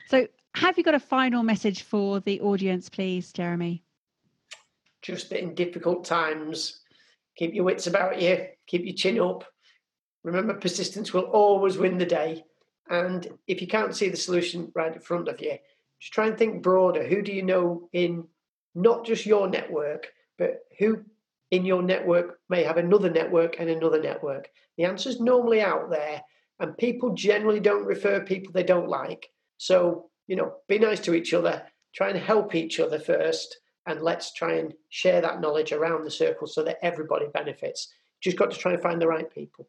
So, 0.08 0.26
have 0.54 0.76
you 0.76 0.84
got 0.84 0.94
a 0.94 1.00
final 1.00 1.42
message 1.42 1.82
for 1.82 2.20
the 2.20 2.42
audience, 2.42 2.90
please, 2.90 3.32
Jeremy? 3.32 3.82
Just 5.00 5.32
in 5.32 5.54
difficult 5.54 6.04
times, 6.04 6.80
keep 7.36 7.54
your 7.54 7.64
wits 7.64 7.86
about 7.86 8.20
you, 8.20 8.48
keep 8.66 8.84
your 8.84 8.94
chin 8.94 9.18
up. 9.18 9.44
Remember, 10.24 10.52
persistence 10.52 11.14
will 11.14 11.22
always 11.22 11.78
win 11.78 11.96
the 11.96 12.04
day. 12.04 12.44
And 12.88 13.26
if 13.46 13.60
you 13.60 13.66
can't 13.66 13.96
see 13.96 14.08
the 14.08 14.16
solution 14.16 14.70
right 14.74 14.94
in 14.94 15.00
front 15.00 15.28
of 15.28 15.40
you, 15.40 15.56
just 16.00 16.12
try 16.12 16.26
and 16.26 16.38
think 16.38 16.62
broader. 16.62 17.04
Who 17.04 17.22
do 17.22 17.32
you 17.32 17.42
know 17.42 17.88
in 17.92 18.26
not 18.74 19.04
just 19.04 19.26
your 19.26 19.48
network, 19.48 20.08
but 20.38 20.60
who 20.78 21.04
in 21.50 21.64
your 21.64 21.82
network 21.82 22.40
may 22.48 22.62
have 22.62 22.76
another 22.76 23.10
network 23.10 23.56
and 23.58 23.68
another 23.68 24.00
network? 24.00 24.50
The 24.76 24.84
answer's 24.84 25.20
normally 25.20 25.62
out 25.62 25.90
there, 25.90 26.22
and 26.60 26.76
people 26.76 27.14
generally 27.14 27.60
don't 27.60 27.86
refer 27.86 28.20
people 28.20 28.52
they 28.52 28.62
don't 28.62 28.88
like. 28.88 29.30
So, 29.58 30.10
you 30.26 30.36
know, 30.36 30.56
be 30.68 30.78
nice 30.78 31.00
to 31.00 31.14
each 31.14 31.32
other, 31.34 31.62
try 31.94 32.10
and 32.10 32.18
help 32.18 32.54
each 32.54 32.78
other 32.78 32.98
first, 32.98 33.58
and 33.86 34.02
let's 34.02 34.32
try 34.32 34.54
and 34.54 34.74
share 34.90 35.20
that 35.20 35.40
knowledge 35.40 35.72
around 35.72 36.04
the 36.04 36.10
circle 36.10 36.46
so 36.46 36.62
that 36.64 36.78
everybody 36.82 37.26
benefits. 37.32 37.92
Just 38.20 38.36
got 38.36 38.50
to 38.50 38.58
try 38.58 38.72
and 38.72 38.82
find 38.82 39.00
the 39.00 39.06
right 39.06 39.32
people. 39.32 39.68